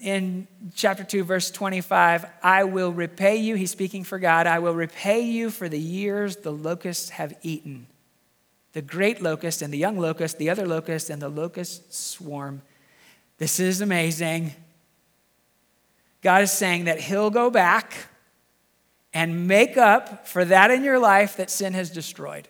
in 0.00 0.46
chapter 0.74 1.04
2, 1.04 1.24
verse 1.24 1.50
25, 1.50 2.26
I 2.42 2.64
will 2.64 2.92
repay 2.92 3.36
you. 3.36 3.56
He's 3.56 3.70
speaking 3.70 4.04
for 4.04 4.18
God. 4.18 4.46
I 4.46 4.58
will 4.60 4.74
repay 4.74 5.20
you 5.20 5.50
for 5.50 5.68
the 5.68 5.78
years 5.78 6.36
the 6.36 6.50
locusts 6.50 7.10
have 7.10 7.34
eaten. 7.42 7.86
The 8.74 8.82
great 8.82 9.22
locust 9.22 9.62
and 9.62 9.72
the 9.72 9.78
young 9.78 9.98
locust, 9.98 10.36
the 10.38 10.50
other 10.50 10.66
locust 10.66 11.08
and 11.08 11.22
the 11.22 11.28
locust 11.28 11.94
swarm. 11.94 12.62
This 13.38 13.60
is 13.60 13.80
amazing. 13.80 14.52
God 16.22 16.42
is 16.42 16.52
saying 16.52 16.84
that 16.84 17.00
He'll 17.00 17.30
go 17.30 17.50
back 17.50 17.94
and 19.12 19.46
make 19.46 19.76
up 19.76 20.26
for 20.26 20.44
that 20.44 20.72
in 20.72 20.82
your 20.82 20.98
life 20.98 21.36
that 21.36 21.50
sin 21.50 21.72
has 21.72 21.88
destroyed. 21.90 22.48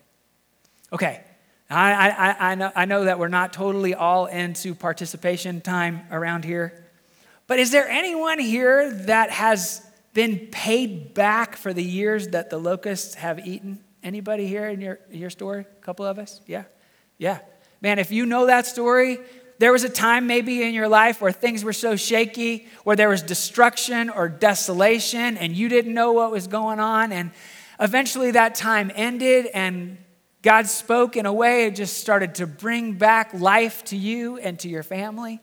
Okay, 0.91 1.21
I, 1.69 2.09
I, 2.09 2.51
I, 2.51 2.55
know, 2.55 2.71
I 2.75 2.85
know 2.85 3.03
that 3.03 3.19
we're 3.19 3.27
not 3.27 3.53
totally 3.53 3.93
all 3.93 4.25
into 4.25 4.73
participation 4.73 5.61
time 5.61 6.07
around 6.09 6.43
here, 6.43 6.85
but 7.45 7.59
is 7.59 7.71
there 7.71 7.87
anyone 7.87 8.39
here 8.39 8.91
that 8.91 9.29
has 9.29 9.85
been 10.15 10.47
paid 10.51 11.13
back 11.13 11.55
for 11.55 11.71
the 11.71 11.83
years 11.83 12.29
that 12.29 12.49
the 12.49 12.57
locusts 12.57 13.15
have 13.15 13.45
eaten? 13.45 13.84
Anybody 14.05 14.45
here 14.45 14.69
in 14.69 14.81
your, 14.81 14.99
your 15.09 15.31
story? 15.31 15.61
A 15.61 15.83
couple 15.83 16.05
of 16.05 16.19
us? 16.19 16.39
Yeah? 16.45 16.65
Yeah. 17.17 17.39
Man, 17.81 17.97
if 17.97 18.11
you 18.11 18.27
know 18.27 18.45
that 18.45 18.67
story, 18.67 19.17
there 19.57 19.71
was 19.71 19.83
a 19.83 19.89
time 19.89 20.27
maybe 20.27 20.61
in 20.61 20.75
your 20.75 20.87
life 20.87 21.21
where 21.21 21.31
things 21.31 21.63
were 21.63 21.73
so 21.73 21.95
shaky, 21.95 22.67
where 22.83 22.95
there 22.95 23.09
was 23.09 23.23
destruction 23.23 24.11
or 24.11 24.29
desolation, 24.29 25.37
and 25.37 25.53
you 25.53 25.69
didn't 25.69 25.95
know 25.95 26.11
what 26.11 26.29
was 26.29 26.45
going 26.45 26.79
on. 26.79 27.11
And 27.11 27.31
eventually 27.79 28.29
that 28.31 28.53
time 28.53 28.91
ended, 28.93 29.47
and 29.47 29.97
God 30.43 30.67
spoke 30.67 31.17
in 31.17 31.25
a 31.25 31.33
way 31.33 31.65
it 31.65 31.75
just 31.75 31.97
started 31.97 32.35
to 32.35 32.45
bring 32.45 32.93
back 32.93 33.33
life 33.33 33.83
to 33.85 33.97
you 33.97 34.37
and 34.37 34.59
to 34.59 34.69
your 34.69 34.83
family. 34.83 35.41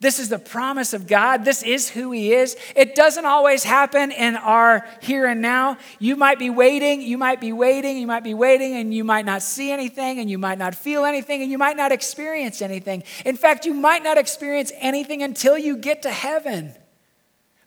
This 0.00 0.18
is 0.18 0.30
the 0.30 0.38
promise 0.38 0.94
of 0.94 1.06
God. 1.06 1.44
This 1.44 1.62
is 1.62 1.90
who 1.90 2.10
He 2.10 2.32
is. 2.32 2.56
It 2.74 2.94
doesn't 2.94 3.26
always 3.26 3.64
happen 3.64 4.10
in 4.10 4.34
our 4.34 4.86
here 5.02 5.26
and 5.26 5.42
now. 5.42 5.76
You 5.98 6.16
might 6.16 6.38
be 6.38 6.48
waiting, 6.48 7.02
you 7.02 7.18
might 7.18 7.38
be 7.38 7.52
waiting, 7.52 7.98
you 7.98 8.06
might 8.06 8.24
be 8.24 8.32
waiting, 8.32 8.76
and 8.76 8.94
you 8.94 9.04
might 9.04 9.26
not 9.26 9.42
see 9.42 9.70
anything, 9.70 10.18
and 10.18 10.30
you 10.30 10.38
might 10.38 10.56
not 10.56 10.74
feel 10.74 11.04
anything, 11.04 11.42
and 11.42 11.50
you 11.50 11.58
might 11.58 11.76
not 11.76 11.92
experience 11.92 12.62
anything. 12.62 13.02
In 13.26 13.36
fact, 13.36 13.66
you 13.66 13.74
might 13.74 14.02
not 14.02 14.16
experience 14.16 14.72
anything 14.78 15.22
until 15.22 15.58
you 15.58 15.76
get 15.76 16.00
to 16.02 16.10
heaven. 16.10 16.74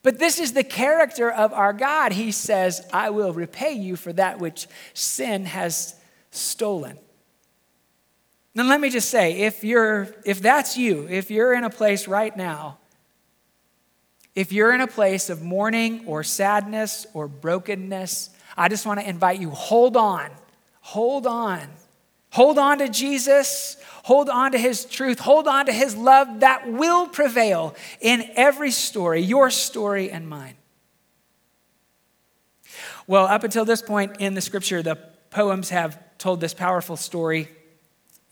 But 0.01 0.17
this 0.17 0.39
is 0.39 0.53
the 0.53 0.63
character 0.63 1.31
of 1.31 1.53
our 1.53 1.71
God. 1.71 2.13
He 2.13 2.31
says, 2.31 2.85
I 2.91 3.11
will 3.11 3.31
repay 3.31 3.73
you 3.73 3.95
for 3.95 4.11
that 4.13 4.39
which 4.39 4.67
sin 4.95 5.45
has 5.45 5.93
stolen. 6.31 6.97
Then 8.55 8.67
let 8.67 8.79
me 8.79 8.89
just 8.89 9.09
say, 9.09 9.41
if 9.41 9.63
you're 9.63 10.15
if 10.25 10.41
that's 10.41 10.77
you, 10.77 11.07
if 11.09 11.31
you're 11.31 11.53
in 11.53 11.63
a 11.63 11.69
place 11.69 12.07
right 12.07 12.35
now, 12.35 12.77
if 14.35 14.51
you're 14.51 14.73
in 14.73 14.81
a 14.81 14.87
place 14.87 15.29
of 15.29 15.41
mourning 15.41 16.05
or 16.05 16.23
sadness 16.23 17.05
or 17.13 17.27
brokenness, 17.27 18.29
I 18.55 18.69
just 18.69 18.85
want 18.85 18.99
to 18.99 19.09
invite 19.09 19.39
you 19.39 19.49
hold 19.49 19.97
on. 19.97 20.29
Hold 20.81 21.25
on. 21.25 21.61
Hold 22.31 22.57
on 22.57 22.79
to 22.79 22.89
Jesus. 22.89 23.77
Hold 24.03 24.29
on 24.29 24.51
to 24.51 24.57
his 24.57 24.85
truth. 24.85 25.19
Hold 25.19 25.47
on 25.47 25.67
to 25.67 25.71
his 25.71 25.95
love 25.95 26.41
that 26.41 26.67
will 26.67 27.07
prevail 27.07 27.75
in 28.01 28.29
every 28.35 28.71
story, 28.71 29.21
your 29.21 29.49
story 29.49 30.11
and 30.11 30.27
mine. 30.27 30.55
Well, 33.05 33.25
up 33.25 33.43
until 33.43 33.65
this 33.65 33.81
point 33.81 34.17
in 34.19 34.33
the 34.33 34.41
scripture, 34.41 34.81
the 34.81 34.95
poems 35.29 35.69
have 35.69 35.99
told 36.17 36.41
this 36.41 36.53
powerful 36.53 36.97
story 36.97 37.49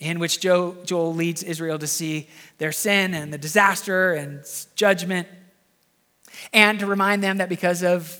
in 0.01 0.17
which 0.17 0.41
Joel 0.41 1.13
leads 1.13 1.43
Israel 1.43 1.77
to 1.77 1.85
see 1.85 2.27
their 2.57 2.71
sin 2.71 3.13
and 3.13 3.31
the 3.31 3.37
disaster 3.37 4.13
and 4.13 4.43
judgment, 4.75 5.27
and 6.51 6.79
to 6.79 6.87
remind 6.87 7.23
them 7.23 7.37
that 7.37 7.49
because 7.49 7.83
of 7.83 8.19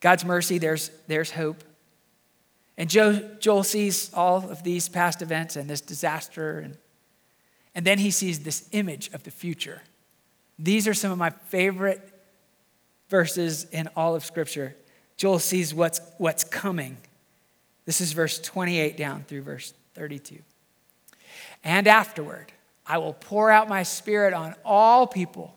God's 0.00 0.24
mercy, 0.24 0.58
there's, 0.58 0.90
there's 1.06 1.30
hope. 1.30 1.62
And 2.76 2.90
Joel 2.90 3.62
sees 3.62 4.12
all 4.12 4.50
of 4.50 4.64
these 4.64 4.88
past 4.88 5.22
events 5.22 5.54
and 5.54 5.70
this 5.70 5.80
disaster, 5.80 6.58
and, 6.58 6.76
and 7.76 7.86
then 7.86 7.98
he 7.98 8.10
sees 8.10 8.40
this 8.40 8.68
image 8.72 9.08
of 9.14 9.22
the 9.22 9.30
future. 9.30 9.82
These 10.58 10.88
are 10.88 10.94
some 10.94 11.12
of 11.12 11.18
my 11.18 11.30
favorite 11.30 12.10
verses 13.08 13.64
in 13.70 13.88
all 13.94 14.16
of 14.16 14.24
Scripture. 14.24 14.74
Joel 15.16 15.38
sees 15.38 15.72
what's, 15.72 16.00
what's 16.18 16.42
coming. 16.42 16.96
This 17.84 18.00
is 18.00 18.10
verse 18.10 18.40
28 18.40 18.96
down 18.96 19.22
through 19.22 19.42
verse 19.42 19.74
32. 19.94 20.40
And 21.64 21.88
afterward, 21.88 22.52
I 22.86 22.98
will 22.98 23.14
pour 23.14 23.50
out 23.50 23.68
my 23.68 23.82
spirit 23.82 24.34
on 24.34 24.54
all 24.64 25.06
people. 25.06 25.56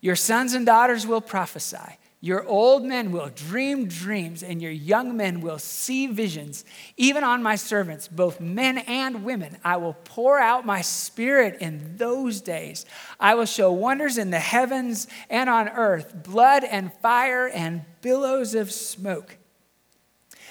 Your 0.00 0.16
sons 0.16 0.54
and 0.54 0.64
daughters 0.64 1.06
will 1.06 1.20
prophesy. 1.20 1.98
Your 2.20 2.46
old 2.46 2.84
men 2.84 3.12
will 3.12 3.28
dream 3.28 3.86
dreams, 3.86 4.42
and 4.42 4.62
your 4.62 4.70
young 4.70 5.14
men 5.14 5.42
will 5.42 5.58
see 5.58 6.06
visions. 6.06 6.64
Even 6.96 7.22
on 7.22 7.42
my 7.42 7.54
servants, 7.54 8.08
both 8.08 8.40
men 8.40 8.78
and 8.78 9.24
women, 9.24 9.58
I 9.62 9.76
will 9.76 9.92
pour 10.04 10.38
out 10.38 10.64
my 10.64 10.80
spirit 10.80 11.58
in 11.60 11.98
those 11.98 12.40
days. 12.40 12.86
I 13.20 13.34
will 13.34 13.44
show 13.44 13.72
wonders 13.72 14.16
in 14.16 14.30
the 14.30 14.38
heavens 14.38 15.06
and 15.28 15.50
on 15.50 15.68
earth 15.68 16.22
blood 16.22 16.64
and 16.64 16.94
fire 16.94 17.46
and 17.46 17.84
billows 18.00 18.54
of 18.54 18.72
smoke. 18.72 19.36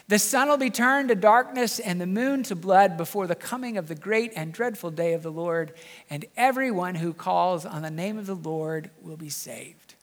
The 0.08 0.20
sun 0.20 0.50
will 0.50 0.58
be 0.58 0.70
turned 0.70 1.10
to 1.10 1.16
darkness 1.16 1.80
and 1.80 2.00
the 2.00 2.06
moon 2.06 2.44
to 2.44 2.56
blood 2.56 2.98
before 2.98 3.26
the 3.26 3.36
coming 3.36 3.78
of 3.78 3.88
the 3.88 3.96
great 3.96 4.34
and 4.36 4.54
dreadful 4.54 4.92
day 4.92 5.14
of 5.14 5.24
the 5.24 5.32
Lord, 5.32 5.74
and 6.10 6.26
everyone 6.36 6.96
who 6.96 7.14
calls 7.14 7.66
on 7.66 7.82
the 7.82 7.92
name 7.92 8.18
of 8.18 8.26
the 8.26 8.36
Lord 8.36 8.92
will 9.02 9.18
be 9.18 9.30
saved. 9.30 9.96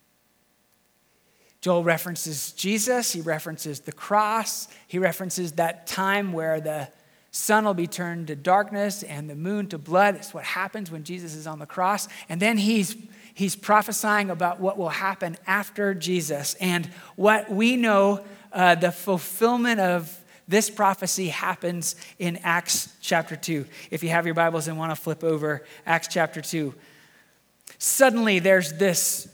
Joel 1.61 1.85
references 1.85 2.53
Jesus, 2.53 3.13
he 3.13 3.21
references 3.21 3.81
the 3.81 3.93
cross, 3.93 4.69
he 4.87 4.99
references 4.99 5.53
that 5.53 5.87
time 5.87 6.33
where 6.33 6.61
the 6.61 6.89
sun 7.31 7.65
will 7.65 7.75
be 7.75 7.87
turned 7.87 8.27
to 8.29 8.37
darkness 8.37 9.03
and 9.03 9.29
the 9.29 9.37
moon 9.37 9.67
to 9.69 9.79
blood. 9.79 10.17
It's 10.17 10.35
what 10.35 10.45
happens 10.45 10.91
when 10.91 11.05
Jesus 11.05 11.35
is 11.35 11.47
on 11.47 11.59
the 11.59 11.67
cross. 11.67 12.09
And 12.29 12.41
then 12.41 12.57
he's 12.57 12.97
he's 13.35 13.55
prophesying 13.55 14.31
about 14.31 14.61
what 14.61 14.77
will 14.77 14.89
happen 14.89 15.37
after 15.47 15.95
Jesus. 15.95 16.55
And 16.55 16.87
what 17.17 17.51
we 17.51 17.77
know 17.77 18.25
uh, 18.53 18.75
the 18.75 18.93
fulfillment 18.93 19.81
of 19.81 20.17
this 20.49 20.69
prophecy 20.69 21.29
happens 21.29 21.95
in 22.19 22.39
Acts 22.43 22.97
chapter 23.01 23.37
2. 23.37 23.67
If 23.91 24.03
you 24.03 24.09
have 24.09 24.27
your 24.27 24.35
Bibles 24.35 24.67
and 24.67 24.77
want 24.77 24.91
to 24.91 24.97
flip 24.97 25.23
over, 25.23 25.65
Acts 25.87 26.09
chapter 26.09 26.41
2. 26.41 26.75
Suddenly 27.79 28.41
there's 28.41 28.73
this 28.73 29.29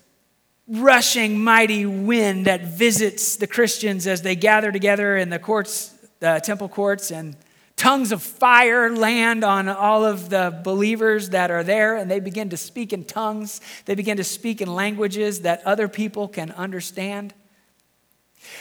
rushing, 0.69 1.43
mighty 1.43 1.87
wind 1.87 2.47
that 2.47 2.63
visits 2.63 3.37
the 3.37 3.47
Christians 3.47 4.07
as 4.07 4.23
they 4.23 4.37
gather 4.37 4.71
together 4.71 5.17
in 5.17 5.31
the 5.31 5.39
courts, 5.39 5.95
the 6.21 6.41
temple 6.45 6.69
courts, 6.69 7.11
and 7.11 7.37
tongues 7.77 8.11
of 8.11 8.23
fire 8.23 8.95
land 8.95 9.45
on 9.45 9.69
all 9.69 10.05
of 10.05 10.29
the 10.29 10.61
believers 10.65 11.31
that 11.31 11.51
are 11.51 11.63
there, 11.63 11.97
and 11.97 12.11
they 12.11 12.21
begin 12.21 12.51
to 12.51 12.57
speak 12.57 12.93
in 12.93 13.05
tongues. 13.05 13.61
They 13.85 13.95
begin 13.95 14.17
to 14.17 14.25
speak 14.25 14.61
in 14.61 14.75
languages 14.75 15.43
that 15.43 15.65
other 15.65 15.89
people 15.89 16.27
can 16.27 16.51
understand. 16.53 17.33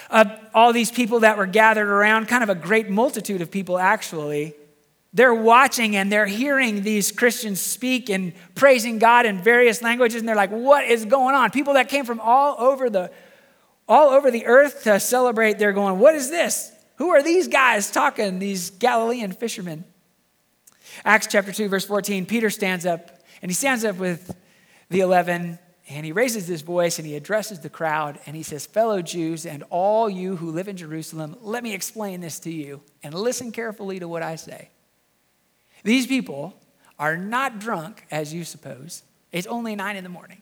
Uh, 0.10 0.26
all 0.54 0.74
these 0.74 0.92
people 0.92 1.22
that 1.22 1.38
were 1.38 1.46
gathered 1.46 1.88
around, 1.88 2.28
kind 2.28 2.44
of 2.44 2.50
a 2.50 2.56
great 2.56 2.90
multitude 2.90 3.42
of 3.42 3.52
people 3.52 3.78
actually, 3.78 4.54
they're 5.14 5.34
watching 5.34 5.96
and 5.96 6.12
they're 6.12 6.26
hearing 6.26 6.84
these 6.84 7.12
Christians 7.12 7.62
speak 7.62 8.10
and 8.10 8.34
praising 8.54 9.00
God 9.00 9.26
in 9.26 9.42
various 9.42 9.82
languages, 9.82 10.22
and 10.22 10.28
they're 10.28 10.36
like, 10.36 10.52
what 10.52 10.86
is 10.86 11.06
going 11.06 11.36
on? 11.36 11.52
People 11.52 11.76
that 11.76 11.88
came 11.90 12.06
from 12.06 12.20
all 12.20 12.56
over 12.60 12.90
the 12.90 13.12
all 13.88 14.10
over 14.10 14.32
the 14.32 14.46
earth 14.46 14.84
to 14.84 15.00
celebrate, 15.00 15.60
they're 15.60 15.74
going, 15.74 16.00
What 16.00 16.16
is 16.16 16.30
this? 16.30 16.72
Who 16.98 17.10
are 17.10 17.22
these 17.22 17.48
guys 17.48 17.92
talking, 17.92 18.40
these 18.40 18.72
Galilean 18.72 19.32
fishermen? 19.32 19.84
Acts 21.04 21.28
chapter 21.28 21.52
2, 21.52 21.68
verse 21.68 21.86
14, 21.86 22.26
Peter 22.26 22.50
stands 22.50 22.86
up, 22.86 23.20
and 23.42 23.52
he 23.52 23.56
stands 23.56 23.84
up 23.84 23.98
with 23.98 24.36
the 24.90 25.02
11 25.02 25.60
and 25.88 26.06
he 26.06 26.12
raises 26.12 26.48
his 26.48 26.64
voice 26.64 26.98
and 26.98 27.08
he 27.08 27.16
addresses 27.16 27.60
the 27.60 27.70
crowd 27.70 28.20
and 28.26 28.36
he 28.36 28.44
says, 28.44 28.66
Fellow 28.66 29.02
Jews 29.02 29.46
and 29.46 29.64
all 29.70 30.10
you 30.10 30.36
who 30.36 30.52
live 30.52 30.68
in 30.68 30.78
Jerusalem, 30.78 31.38
let 31.42 31.64
me 31.64 31.74
explain 31.74 32.22
this 32.22 32.40
to 32.40 32.52
you 32.52 32.82
and 33.04 33.14
listen 33.14 33.52
carefully 33.52 34.00
to 34.00 34.08
what 34.08 34.24
I 34.24 34.36
say. 34.36 34.70
These 35.84 36.08
people 36.08 36.60
are 36.98 37.16
not 37.18 37.60
drunk, 37.60 38.06
as 38.10 38.34
you 38.34 38.44
suppose. 38.44 39.04
It's 39.32 39.46
only 39.46 39.76
nine 39.76 39.96
in 39.96 40.04
the 40.04 40.10
morning. 40.10 40.42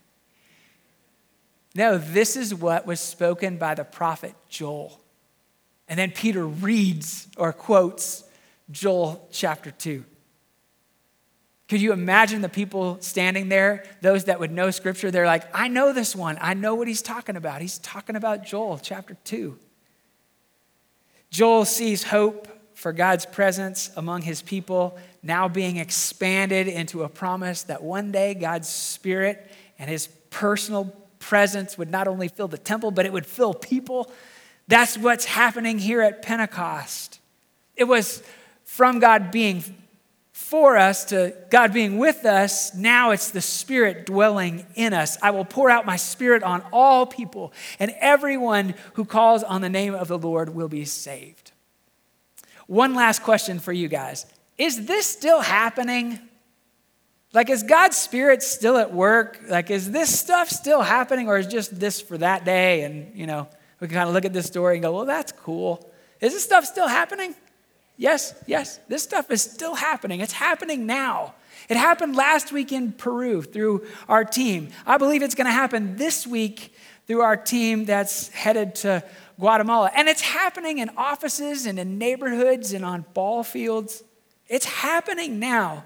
No, 1.76 1.98
this 1.98 2.38
is 2.38 2.54
what 2.54 2.86
was 2.86 3.00
spoken 3.00 3.58
by 3.58 3.76
the 3.76 3.84
prophet 3.84 4.36
Joel. 4.50 5.02
And 5.90 6.00
then 6.00 6.12
Peter 6.12 6.48
reads 6.48 7.28
or 7.36 7.52
quotes 7.52 8.24
Joel 8.72 9.28
chapter 9.32 9.72
2. 9.72 10.06
Could 11.70 11.82
you 11.82 11.94
imagine 11.94 12.42
the 12.42 12.50
people 12.50 12.98
standing 13.00 13.50
there, 13.50 13.86
those 14.02 14.26
that 14.26 14.40
would 14.40 14.52
know 14.52 14.70
scripture? 14.70 15.12
They're 15.12 15.26
like, 15.26 15.44
I 15.56 15.68
know 15.70 15.94
this 15.94 16.16
one. 16.16 16.38
I 16.42 16.54
know 16.54 16.76
what 16.76 16.88
he's 16.88 17.02
talking 17.02 17.36
about. 17.36 17.62
He's 17.62 17.78
talking 17.80 18.16
about 18.16 18.46
Joel 18.46 18.80
chapter 18.80 19.16
2. 19.24 19.58
Joel 21.30 21.66
sees 21.66 22.04
hope 22.04 22.48
for 22.76 22.92
God's 22.92 23.26
presence 23.26 23.92
among 23.96 24.24
his 24.24 24.42
people 24.42 24.98
now 25.22 25.48
being 25.48 25.78
expanded 25.78 26.68
into 26.68 27.04
a 27.04 27.10
promise 27.10 27.64
that 27.64 27.82
one 27.82 28.12
day 28.12 28.34
God's 28.34 28.68
spirit 28.68 29.50
and 29.80 29.90
his 29.90 30.08
personal 30.30 30.94
presence 31.20 31.78
would 31.78 31.90
not 31.90 32.08
only 32.08 32.28
fill 32.28 32.50
the 32.50 32.58
temple, 32.58 32.92
but 32.92 33.06
it 33.06 33.14
would 33.14 33.26
fill 33.26 33.54
people. 33.54 34.12
That's 34.68 34.98
what's 34.98 35.26
happening 35.26 35.80
here 35.80 36.02
at 36.02 36.22
Pentecost. 36.22 37.20
It 37.76 37.86
was 37.86 38.22
from 38.66 39.00
God 39.00 39.32
being 39.32 39.64
for 40.54 40.78
us 40.78 41.06
to 41.06 41.34
God 41.50 41.74
being 41.74 41.98
with 41.98 42.26
us, 42.26 42.76
now 42.76 43.10
it's 43.10 43.32
the 43.32 43.42
Spirit 43.42 44.06
dwelling 44.06 44.68
in 44.76 44.94
us. 44.94 45.18
I 45.20 45.32
will 45.32 45.46
pour 45.46 45.68
out 45.68 45.84
my 45.84 45.96
Spirit 45.96 46.44
on 46.44 46.62
all 46.72 47.08
people, 47.08 47.52
and 47.80 47.92
everyone 48.00 48.76
who 48.94 49.04
calls 49.04 49.42
on 49.42 49.62
the 49.62 49.70
name 49.70 49.96
of 49.96 50.08
the 50.08 50.18
Lord 50.20 50.54
will 50.54 50.68
be 50.68 50.86
saved. 50.86 51.54
One 52.68 52.94
last 52.94 53.24
question 53.24 53.58
for 53.58 53.74
you 53.74 53.88
guys 53.88 54.28
Is 54.60 54.86
this 54.86 55.08
still 55.08 55.42
happening? 55.42 56.20
Like, 57.34 57.50
is 57.50 57.64
God's 57.64 57.98
Spirit 57.98 58.44
still 58.44 58.78
at 58.78 58.94
work? 58.94 59.40
Like, 59.50 59.72
is 59.72 59.90
this 59.90 60.16
stuff 60.20 60.52
still 60.52 60.84
happening, 60.84 61.28
or 61.30 61.40
is 61.40 61.48
just 61.48 61.80
this 61.80 62.00
for 62.00 62.20
that 62.20 62.46
day? 62.46 62.84
And, 62.84 63.18
you 63.18 63.26
know, 63.26 63.48
we 63.80 63.88
can 63.88 63.96
kind 63.96 64.08
of 64.08 64.14
look 64.14 64.26
at 64.26 64.34
this 64.34 64.46
story 64.46 64.76
and 64.76 64.84
go, 64.84 64.92
well, 64.92 65.06
that's 65.06 65.32
cool. 65.32 65.92
Is 66.22 66.32
this 66.32 66.44
stuff 66.44 66.64
still 66.66 66.88
happening? 66.88 67.34
Yes, 67.98 68.34
yes, 68.48 68.80
this 68.88 69.04
stuff 69.04 69.30
is 69.32 69.42
still 69.42 69.76
happening. 69.76 70.20
It's 70.20 70.34
happening 70.34 70.86
now. 70.86 71.36
It 71.70 71.78
happened 71.78 72.16
last 72.16 72.52
week 72.52 72.72
in 72.72 72.92
Peru 72.92 73.42
through 73.42 73.86
our 74.10 74.26
team. 74.26 74.70
I 74.86 74.98
believe 74.98 75.22
it's 75.22 75.36
going 75.36 75.46
to 75.46 75.54
happen 75.54 75.96
this 75.96 76.28
week 76.28 76.74
through 77.08 77.22
our 77.22 77.38
team 77.38 77.86
that's 77.86 78.30
headed 78.30 78.76
to 78.76 79.04
Guatemala. 79.40 79.92
And 79.96 80.08
it's 80.08 80.22
happening 80.22 80.80
in 80.80 80.90
offices 80.98 81.66
and 81.66 81.80
in 81.80 81.98
neighborhoods 81.98 82.74
and 82.74 82.84
on 82.84 83.06
ball 83.14 83.44
fields. 83.44 84.04
It's 84.48 84.66
happening 84.66 85.40
now. 85.40 85.86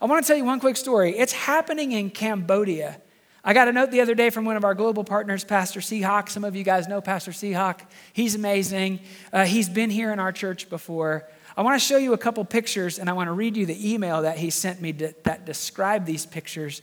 I 0.00 0.06
want 0.06 0.24
to 0.24 0.26
tell 0.26 0.36
you 0.36 0.44
one 0.44 0.60
quick 0.60 0.76
story. 0.76 1.16
It's 1.16 1.32
happening 1.32 1.92
in 1.92 2.10
Cambodia. 2.10 3.00
I 3.46 3.52
got 3.52 3.68
a 3.68 3.72
note 3.72 3.90
the 3.90 4.00
other 4.00 4.14
day 4.14 4.30
from 4.30 4.46
one 4.46 4.56
of 4.56 4.64
our 4.64 4.74
global 4.74 5.04
partners, 5.04 5.44
Pastor 5.44 5.80
Seahawk. 5.80 6.30
Some 6.30 6.44
of 6.44 6.56
you 6.56 6.64
guys 6.64 6.88
know 6.88 7.02
Pastor 7.02 7.30
Seahawk. 7.30 7.80
He's 8.14 8.34
amazing. 8.34 9.00
Uh, 9.32 9.44
he's 9.44 9.68
been 9.68 9.90
here 9.90 10.12
in 10.12 10.18
our 10.18 10.32
church 10.32 10.70
before. 10.70 11.28
I 11.56 11.62
want 11.62 11.80
to 11.80 11.86
show 11.86 11.98
you 11.98 12.14
a 12.14 12.18
couple 12.18 12.44
pictures, 12.44 12.98
and 12.98 13.08
I 13.08 13.12
want 13.12 13.28
to 13.28 13.32
read 13.32 13.56
you 13.56 13.64
the 13.64 13.92
email 13.92 14.22
that 14.22 14.38
he 14.38 14.50
sent 14.50 14.80
me 14.80 14.92
to, 14.94 15.14
that 15.22 15.46
described 15.46 16.04
these 16.04 16.26
pictures. 16.26 16.82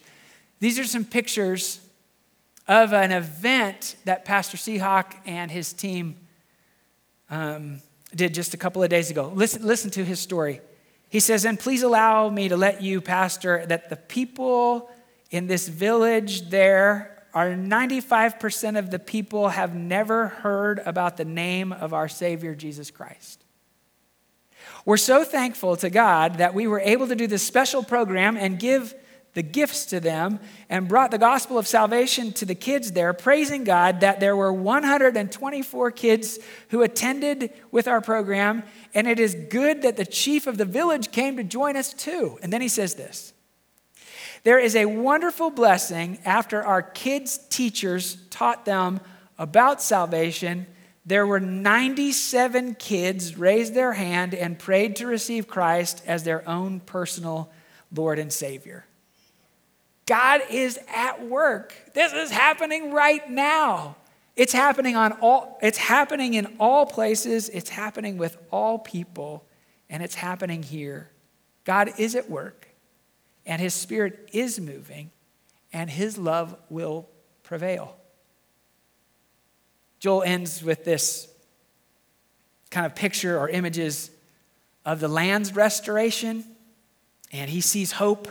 These 0.59 0.79
are 0.79 0.85
some 0.85 1.03
pictures 1.03 1.81
of 2.67 2.93
an 2.93 3.11
event 3.11 3.97
that 4.05 4.23
Pastor 4.23 4.55
Seahawk 4.55 5.13
and 5.25 5.51
his 5.51 5.73
team 5.73 6.15
um, 7.29 7.81
did 8.15 8.33
just 8.33 8.53
a 8.53 8.57
couple 8.57 8.81
of 8.81 8.89
days 8.89 9.11
ago. 9.11 9.31
Listen, 9.35 9.65
listen 9.65 9.91
to 9.91 10.05
his 10.05 10.19
story. 10.21 10.61
He 11.09 11.19
says, 11.19 11.43
And 11.43 11.59
please 11.59 11.83
allow 11.83 12.29
me 12.29 12.47
to 12.47 12.55
let 12.55 12.81
you, 12.81 13.01
Pastor, 13.01 13.65
that 13.65 13.89
the 13.89 13.97
people 13.97 14.89
in 15.31 15.47
this 15.47 15.67
village 15.67 16.49
there 16.49 17.25
are 17.33 17.49
95% 17.49 18.79
of 18.79 18.89
the 18.89 18.99
people 18.99 19.49
have 19.49 19.75
never 19.75 20.27
heard 20.27 20.79
about 20.85 21.17
the 21.17 21.25
name 21.25 21.73
of 21.73 21.93
our 21.93 22.07
Savior, 22.07 22.55
Jesus 22.55 22.89
Christ. 22.89 23.43
We're 24.85 24.97
so 24.97 25.23
thankful 25.23 25.75
to 25.77 25.89
God 25.89 26.37
that 26.37 26.53
we 26.53 26.67
were 26.67 26.79
able 26.79 27.07
to 27.07 27.15
do 27.15 27.27
this 27.27 27.43
special 27.43 27.83
program 27.83 28.37
and 28.37 28.59
give 28.59 28.95
the 29.33 29.43
gifts 29.43 29.85
to 29.85 29.99
them 29.99 30.39
and 30.69 30.87
brought 30.87 31.11
the 31.11 31.17
gospel 31.17 31.57
of 31.57 31.67
salvation 31.67 32.33
to 32.33 32.45
the 32.45 32.55
kids 32.55 32.91
there, 32.91 33.13
praising 33.13 33.63
God 33.63 34.01
that 34.01 34.19
there 34.19 34.35
were 34.35 34.51
124 34.51 35.91
kids 35.91 36.39
who 36.69 36.81
attended 36.81 37.51
with 37.71 37.87
our 37.87 38.01
program. 38.01 38.63
And 38.93 39.07
it 39.07 39.19
is 39.19 39.35
good 39.49 39.83
that 39.83 39.95
the 39.95 40.05
chief 40.05 40.47
of 40.47 40.57
the 40.57 40.65
village 40.65 41.11
came 41.11 41.37
to 41.37 41.43
join 41.43 41.77
us 41.77 41.93
too. 41.93 42.39
And 42.41 42.51
then 42.51 42.61
he 42.61 42.67
says 42.67 42.95
this 42.95 43.33
There 44.43 44.59
is 44.59 44.75
a 44.75 44.85
wonderful 44.85 45.49
blessing 45.49 46.19
after 46.25 46.61
our 46.61 46.81
kids' 46.81 47.37
teachers 47.49 48.17
taught 48.29 48.65
them 48.65 48.99
about 49.37 49.81
salvation. 49.81 50.67
There 51.05 51.25
were 51.25 51.39
97 51.39 52.75
kids 52.75 53.37
raised 53.37 53.73
their 53.73 53.93
hand 53.93 54.33
and 54.33 54.59
prayed 54.59 54.97
to 54.97 55.07
receive 55.07 55.47
Christ 55.47 56.03
as 56.05 56.23
their 56.23 56.47
own 56.47 56.79
personal 56.79 57.51
Lord 57.93 58.19
and 58.19 58.31
Savior. 58.31 58.85
God 60.05 60.41
is 60.49 60.79
at 60.93 61.25
work. 61.27 61.73
This 61.93 62.13
is 62.13 62.31
happening 62.31 62.91
right 62.91 63.27
now. 63.29 63.95
It's 64.35 64.53
happening 64.53 64.95
on 64.95 65.13
all 65.13 65.59
it's 65.61 65.77
happening 65.77 66.35
in 66.35 66.55
all 66.59 66.85
places, 66.85 67.49
it's 67.49 67.69
happening 67.69 68.17
with 68.17 68.37
all 68.49 68.79
people, 68.79 69.45
and 69.89 70.01
it's 70.01 70.15
happening 70.15 70.63
here. 70.63 71.11
God 71.63 71.91
is 71.97 72.15
at 72.15 72.29
work, 72.29 72.67
and 73.45 73.61
his 73.61 73.73
spirit 73.73 74.29
is 74.33 74.59
moving, 74.59 75.11
and 75.73 75.89
his 75.89 76.17
love 76.17 76.55
will 76.69 77.07
prevail. 77.43 77.95
Joel 80.01 80.23
ends 80.23 80.63
with 80.63 80.83
this 80.83 81.27
kind 82.71 82.87
of 82.87 82.95
picture 82.95 83.37
or 83.37 83.47
images 83.47 84.09
of 84.83 84.99
the 84.99 85.07
land's 85.07 85.55
restoration, 85.55 86.43
and 87.31 87.51
he 87.51 87.61
sees 87.61 87.91
hope 87.91 88.27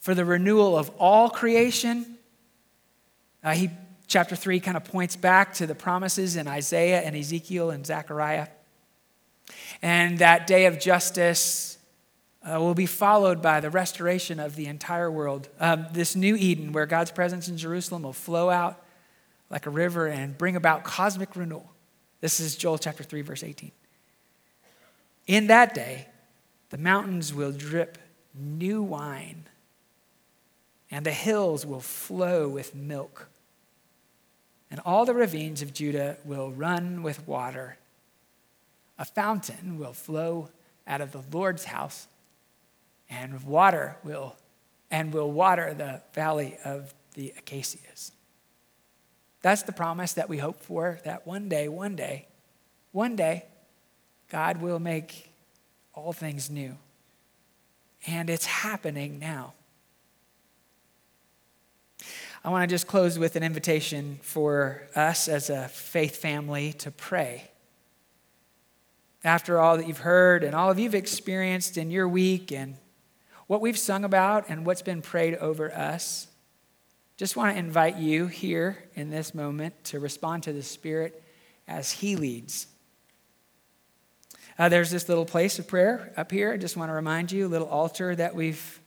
for 0.00 0.14
the 0.14 0.24
renewal 0.24 0.78
of 0.78 0.90
all 0.98 1.28
creation. 1.28 2.16
Uh, 3.44 3.52
he, 3.52 3.70
chapter 4.06 4.34
3 4.34 4.60
kind 4.60 4.78
of 4.78 4.84
points 4.84 5.14
back 5.14 5.52
to 5.54 5.66
the 5.66 5.74
promises 5.74 6.36
in 6.36 6.48
Isaiah 6.48 7.02
and 7.02 7.14
Ezekiel 7.14 7.68
and 7.68 7.84
Zechariah. 7.84 8.48
And 9.82 10.18
that 10.20 10.46
day 10.46 10.64
of 10.64 10.80
justice 10.80 11.76
uh, 12.42 12.58
will 12.58 12.74
be 12.74 12.86
followed 12.86 13.42
by 13.42 13.60
the 13.60 13.68
restoration 13.68 14.40
of 14.40 14.56
the 14.56 14.64
entire 14.64 15.10
world. 15.10 15.50
Um, 15.60 15.84
this 15.92 16.16
new 16.16 16.34
Eden, 16.34 16.72
where 16.72 16.86
God's 16.86 17.10
presence 17.10 17.46
in 17.46 17.58
Jerusalem 17.58 18.04
will 18.04 18.14
flow 18.14 18.48
out 18.48 18.82
like 19.50 19.66
a 19.66 19.70
river 19.70 20.06
and 20.06 20.36
bring 20.36 20.56
about 20.56 20.84
cosmic 20.84 21.36
renewal. 21.36 21.70
This 22.20 22.40
is 22.40 22.56
Joel 22.56 22.78
chapter 22.78 23.02
3, 23.02 23.22
verse 23.22 23.42
18. 23.42 23.70
In 25.26 25.46
that 25.48 25.74
day, 25.74 26.06
the 26.70 26.78
mountains 26.78 27.32
will 27.32 27.52
drip 27.52 27.98
new 28.34 28.82
wine 28.82 29.44
and 30.90 31.04
the 31.04 31.12
hills 31.12 31.66
will 31.66 31.80
flow 31.80 32.48
with 32.48 32.74
milk, 32.74 33.28
and 34.70 34.80
all 34.84 35.04
the 35.04 35.14
ravines 35.14 35.62
of 35.62 35.74
Judah 35.74 36.16
will 36.24 36.50
run 36.50 37.02
with 37.02 37.26
water. 37.26 37.76
A 38.98 39.04
fountain 39.04 39.78
will 39.78 39.92
flow 39.92 40.48
out 40.86 41.00
of 41.00 41.12
the 41.12 41.22
Lord's 41.30 41.64
house, 41.64 42.08
and 43.10 43.42
water 43.44 43.96
will 44.02 44.36
and 44.90 45.12
will 45.12 45.30
water 45.30 45.74
the 45.74 46.00
valley 46.14 46.56
of 46.64 46.94
the 47.12 47.34
acacias. 47.36 48.12
That's 49.48 49.62
the 49.62 49.72
promise 49.72 50.12
that 50.12 50.28
we 50.28 50.36
hope 50.36 50.60
for 50.60 51.00
that 51.04 51.26
one 51.26 51.48
day, 51.48 51.68
one 51.68 51.96
day, 51.96 52.26
one 52.92 53.16
day, 53.16 53.46
God 54.30 54.60
will 54.60 54.78
make 54.78 55.30
all 55.94 56.12
things 56.12 56.50
new. 56.50 56.76
And 58.06 58.28
it's 58.28 58.44
happening 58.44 59.18
now. 59.18 59.54
I 62.44 62.50
want 62.50 62.68
to 62.68 62.74
just 62.74 62.86
close 62.86 63.18
with 63.18 63.36
an 63.36 63.42
invitation 63.42 64.18
for 64.20 64.82
us 64.94 65.28
as 65.28 65.48
a 65.48 65.68
faith 65.68 66.16
family 66.16 66.74
to 66.74 66.90
pray. 66.90 67.50
After 69.24 69.58
all 69.58 69.78
that 69.78 69.88
you've 69.88 70.00
heard 70.00 70.44
and 70.44 70.54
all 70.54 70.70
of 70.70 70.78
you've 70.78 70.94
experienced 70.94 71.78
in 71.78 71.90
your 71.90 72.06
week 72.06 72.52
and 72.52 72.76
what 73.46 73.62
we've 73.62 73.78
sung 73.78 74.04
about 74.04 74.50
and 74.50 74.66
what's 74.66 74.82
been 74.82 75.00
prayed 75.00 75.36
over 75.36 75.72
us, 75.72 76.26
just 77.18 77.36
want 77.36 77.52
to 77.52 77.58
invite 77.58 77.96
you 77.96 78.28
here 78.28 78.78
in 78.94 79.10
this 79.10 79.34
moment 79.34 79.74
to 79.82 79.98
respond 79.98 80.44
to 80.44 80.52
the 80.52 80.62
Spirit 80.62 81.20
as 81.66 81.90
He 81.90 82.14
leads. 82.14 82.68
Uh, 84.56 84.68
there's 84.68 84.92
this 84.92 85.08
little 85.08 85.24
place 85.24 85.58
of 85.58 85.66
prayer 85.66 86.12
up 86.16 86.30
here. 86.30 86.52
I 86.52 86.56
just 86.56 86.76
want 86.76 86.90
to 86.90 86.94
remind 86.94 87.32
you, 87.32 87.46
a 87.46 87.48
little 87.48 87.66
altar 87.66 88.14
that 88.14 88.36
we've 88.36 88.80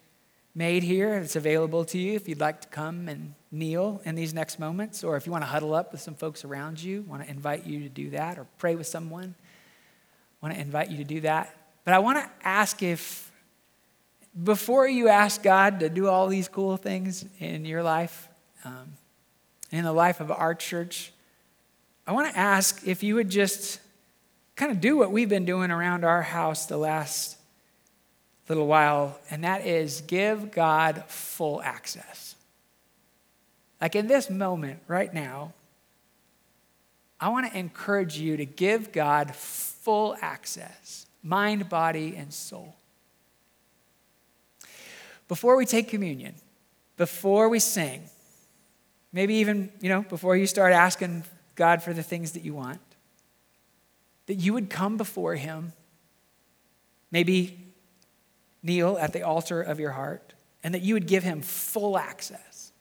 made 0.55 0.81
here. 0.81 1.15
It's 1.15 1.35
available 1.35 1.83
to 1.85 1.97
you 1.97 2.13
if 2.13 2.29
you'd 2.29 2.39
like 2.39 2.61
to 2.61 2.67
come 2.69 3.09
and 3.09 3.35
kneel 3.51 4.01
in 4.05 4.15
these 4.15 4.33
next 4.33 4.59
moments, 4.59 5.03
or 5.03 5.17
if 5.17 5.25
you 5.25 5.33
want 5.33 5.43
to 5.43 5.49
huddle 5.49 5.73
up 5.73 5.91
with 5.91 5.99
some 5.99 6.15
folks 6.15 6.45
around 6.45 6.81
you, 6.81 7.01
want 7.01 7.23
to 7.23 7.29
invite 7.29 7.65
you 7.65 7.81
to 7.81 7.89
do 7.89 8.11
that, 8.11 8.39
or 8.39 8.47
pray 8.57 8.75
with 8.75 8.87
someone, 8.87 9.35
want 10.41 10.53
to 10.53 10.59
invite 10.59 10.89
you 10.89 10.97
to 10.97 11.03
do 11.03 11.19
that. 11.21 11.53
But 11.83 11.95
I 11.95 11.99
want 11.99 12.17
to 12.17 12.29
ask 12.47 12.81
if, 12.81 13.30
before 14.43 14.87
you 14.87 15.09
ask 15.09 15.43
God 15.43 15.81
to 15.81 15.89
do 15.89 16.07
all 16.07 16.27
these 16.27 16.47
cool 16.47 16.77
things 16.77 17.25
in 17.39 17.65
your 17.65 17.83
life, 17.83 18.29
um, 18.63 18.93
in 19.71 19.83
the 19.83 19.93
life 19.93 20.19
of 20.19 20.31
our 20.31 20.55
church, 20.55 21.11
I 22.07 22.13
want 22.13 22.31
to 22.31 22.37
ask 22.37 22.87
if 22.87 23.03
you 23.03 23.15
would 23.15 23.29
just 23.29 23.79
kind 24.55 24.71
of 24.71 24.81
do 24.81 24.97
what 24.97 25.11
we've 25.11 25.29
been 25.29 25.45
doing 25.45 25.71
around 25.71 26.03
our 26.03 26.21
house 26.21 26.65
the 26.65 26.77
last 26.77 27.37
little 28.47 28.67
while, 28.67 29.19
and 29.29 29.43
that 29.43 29.65
is 29.65 30.01
give 30.01 30.51
God 30.51 31.03
full 31.07 31.61
access. 31.61 32.35
Like 33.79 33.95
in 33.95 34.07
this 34.07 34.29
moment, 34.29 34.79
right 34.87 35.13
now, 35.13 35.53
I 37.19 37.29
want 37.29 37.51
to 37.51 37.57
encourage 37.57 38.17
you 38.17 38.37
to 38.37 38.45
give 38.45 38.91
God 38.91 39.35
full 39.35 40.15
access 40.21 41.05
mind, 41.23 41.69
body, 41.69 42.15
and 42.17 42.33
soul. 42.33 42.75
Before 45.31 45.55
we 45.55 45.65
take 45.65 45.87
communion, 45.87 46.35
before 46.97 47.47
we 47.47 47.59
sing, 47.59 48.09
maybe 49.13 49.35
even, 49.35 49.71
you 49.79 49.87
know, 49.87 50.01
before 50.01 50.35
you 50.35 50.45
start 50.45 50.73
asking 50.73 51.23
God 51.55 51.81
for 51.81 51.93
the 51.93 52.03
things 52.03 52.33
that 52.33 52.43
you 52.43 52.53
want, 52.53 52.81
that 54.25 54.33
you 54.33 54.51
would 54.51 54.69
come 54.69 54.97
before 54.97 55.35
Him, 55.35 55.71
maybe 57.11 57.73
kneel 58.61 58.97
at 58.97 59.13
the 59.13 59.21
altar 59.21 59.61
of 59.61 59.79
your 59.79 59.91
heart 59.91 60.33
and 60.65 60.73
that 60.73 60.81
you 60.81 60.95
would 60.95 61.07
give 61.07 61.23
him 61.23 61.41
full 61.41 61.97
access. 61.97 62.73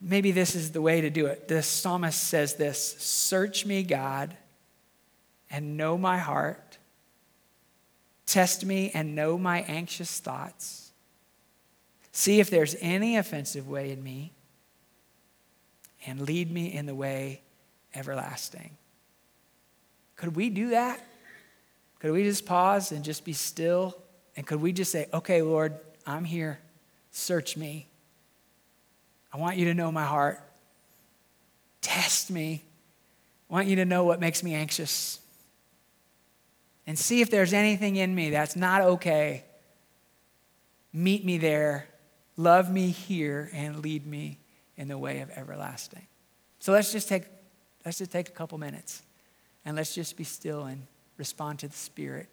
Maybe 0.00 0.30
this 0.32 0.54
is 0.54 0.72
the 0.72 0.80
way 0.80 1.02
to 1.02 1.10
do 1.10 1.26
it. 1.26 1.48
The 1.48 1.62
psalmist 1.62 2.18
says 2.18 2.54
this 2.54 2.96
Search 2.98 3.66
me, 3.66 3.82
God, 3.82 4.34
and 5.50 5.76
know 5.76 5.98
my 5.98 6.16
heart. 6.16 6.78
Test 8.26 8.64
me 8.64 8.90
and 8.92 9.14
know 9.14 9.38
my 9.38 9.60
anxious 9.62 10.18
thoughts. 10.18 10.90
See 12.12 12.40
if 12.40 12.50
there's 12.50 12.74
any 12.80 13.16
offensive 13.16 13.68
way 13.68 13.92
in 13.92 14.02
me, 14.02 14.32
and 16.06 16.20
lead 16.20 16.50
me 16.50 16.72
in 16.72 16.86
the 16.86 16.94
way 16.94 17.40
everlasting. 17.94 18.70
Could 20.16 20.36
we 20.36 20.50
do 20.50 20.70
that? 20.70 21.04
Could 21.98 22.12
we 22.12 22.22
just 22.24 22.46
pause 22.46 22.92
and 22.92 23.04
just 23.04 23.24
be 23.24 23.32
still? 23.32 23.96
And 24.36 24.46
could 24.46 24.60
we 24.60 24.72
just 24.72 24.92
say, 24.92 25.08
okay, 25.12 25.42
Lord, 25.42 25.74
I'm 26.06 26.24
here. 26.24 26.58
Search 27.10 27.56
me. 27.56 27.88
I 29.32 29.38
want 29.38 29.56
you 29.56 29.64
to 29.66 29.74
know 29.74 29.90
my 29.90 30.04
heart. 30.04 30.40
Test 31.80 32.30
me. 32.30 32.62
I 33.50 33.54
want 33.54 33.66
you 33.66 33.76
to 33.76 33.84
know 33.84 34.04
what 34.04 34.20
makes 34.20 34.42
me 34.42 34.54
anxious. 34.54 35.20
And 36.86 36.98
see 36.98 37.20
if 37.20 37.30
there's 37.30 37.52
anything 37.52 37.96
in 37.96 38.14
me 38.14 38.30
that's 38.30 38.56
not 38.56 38.80
okay. 38.82 39.44
Meet 40.92 41.24
me 41.24 41.38
there. 41.38 41.88
Love 42.36 42.70
me 42.70 42.90
here 42.90 43.50
and 43.52 43.82
lead 43.82 44.06
me 44.06 44.38
in 44.76 44.88
the 44.88 44.98
way 44.98 45.20
of 45.20 45.30
everlasting. 45.30 46.06
So 46.58 46.72
let's 46.72 46.92
just 46.92 47.08
take, 47.08 47.24
let's 47.84 47.98
just 47.98 48.12
take 48.12 48.28
a 48.28 48.32
couple 48.32 48.58
minutes 48.58 49.02
and 49.64 49.76
let's 49.76 49.94
just 49.94 50.16
be 50.16 50.24
still 50.24 50.64
and 50.64 50.86
respond 51.16 51.60
to 51.60 51.68
the 51.68 51.76
Spirit 51.76 52.28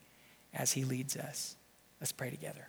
as 0.54 0.72
He 0.72 0.84
leads 0.84 1.18
us. 1.18 1.56
Let's 2.00 2.12
pray 2.12 2.30
together. 2.30 2.68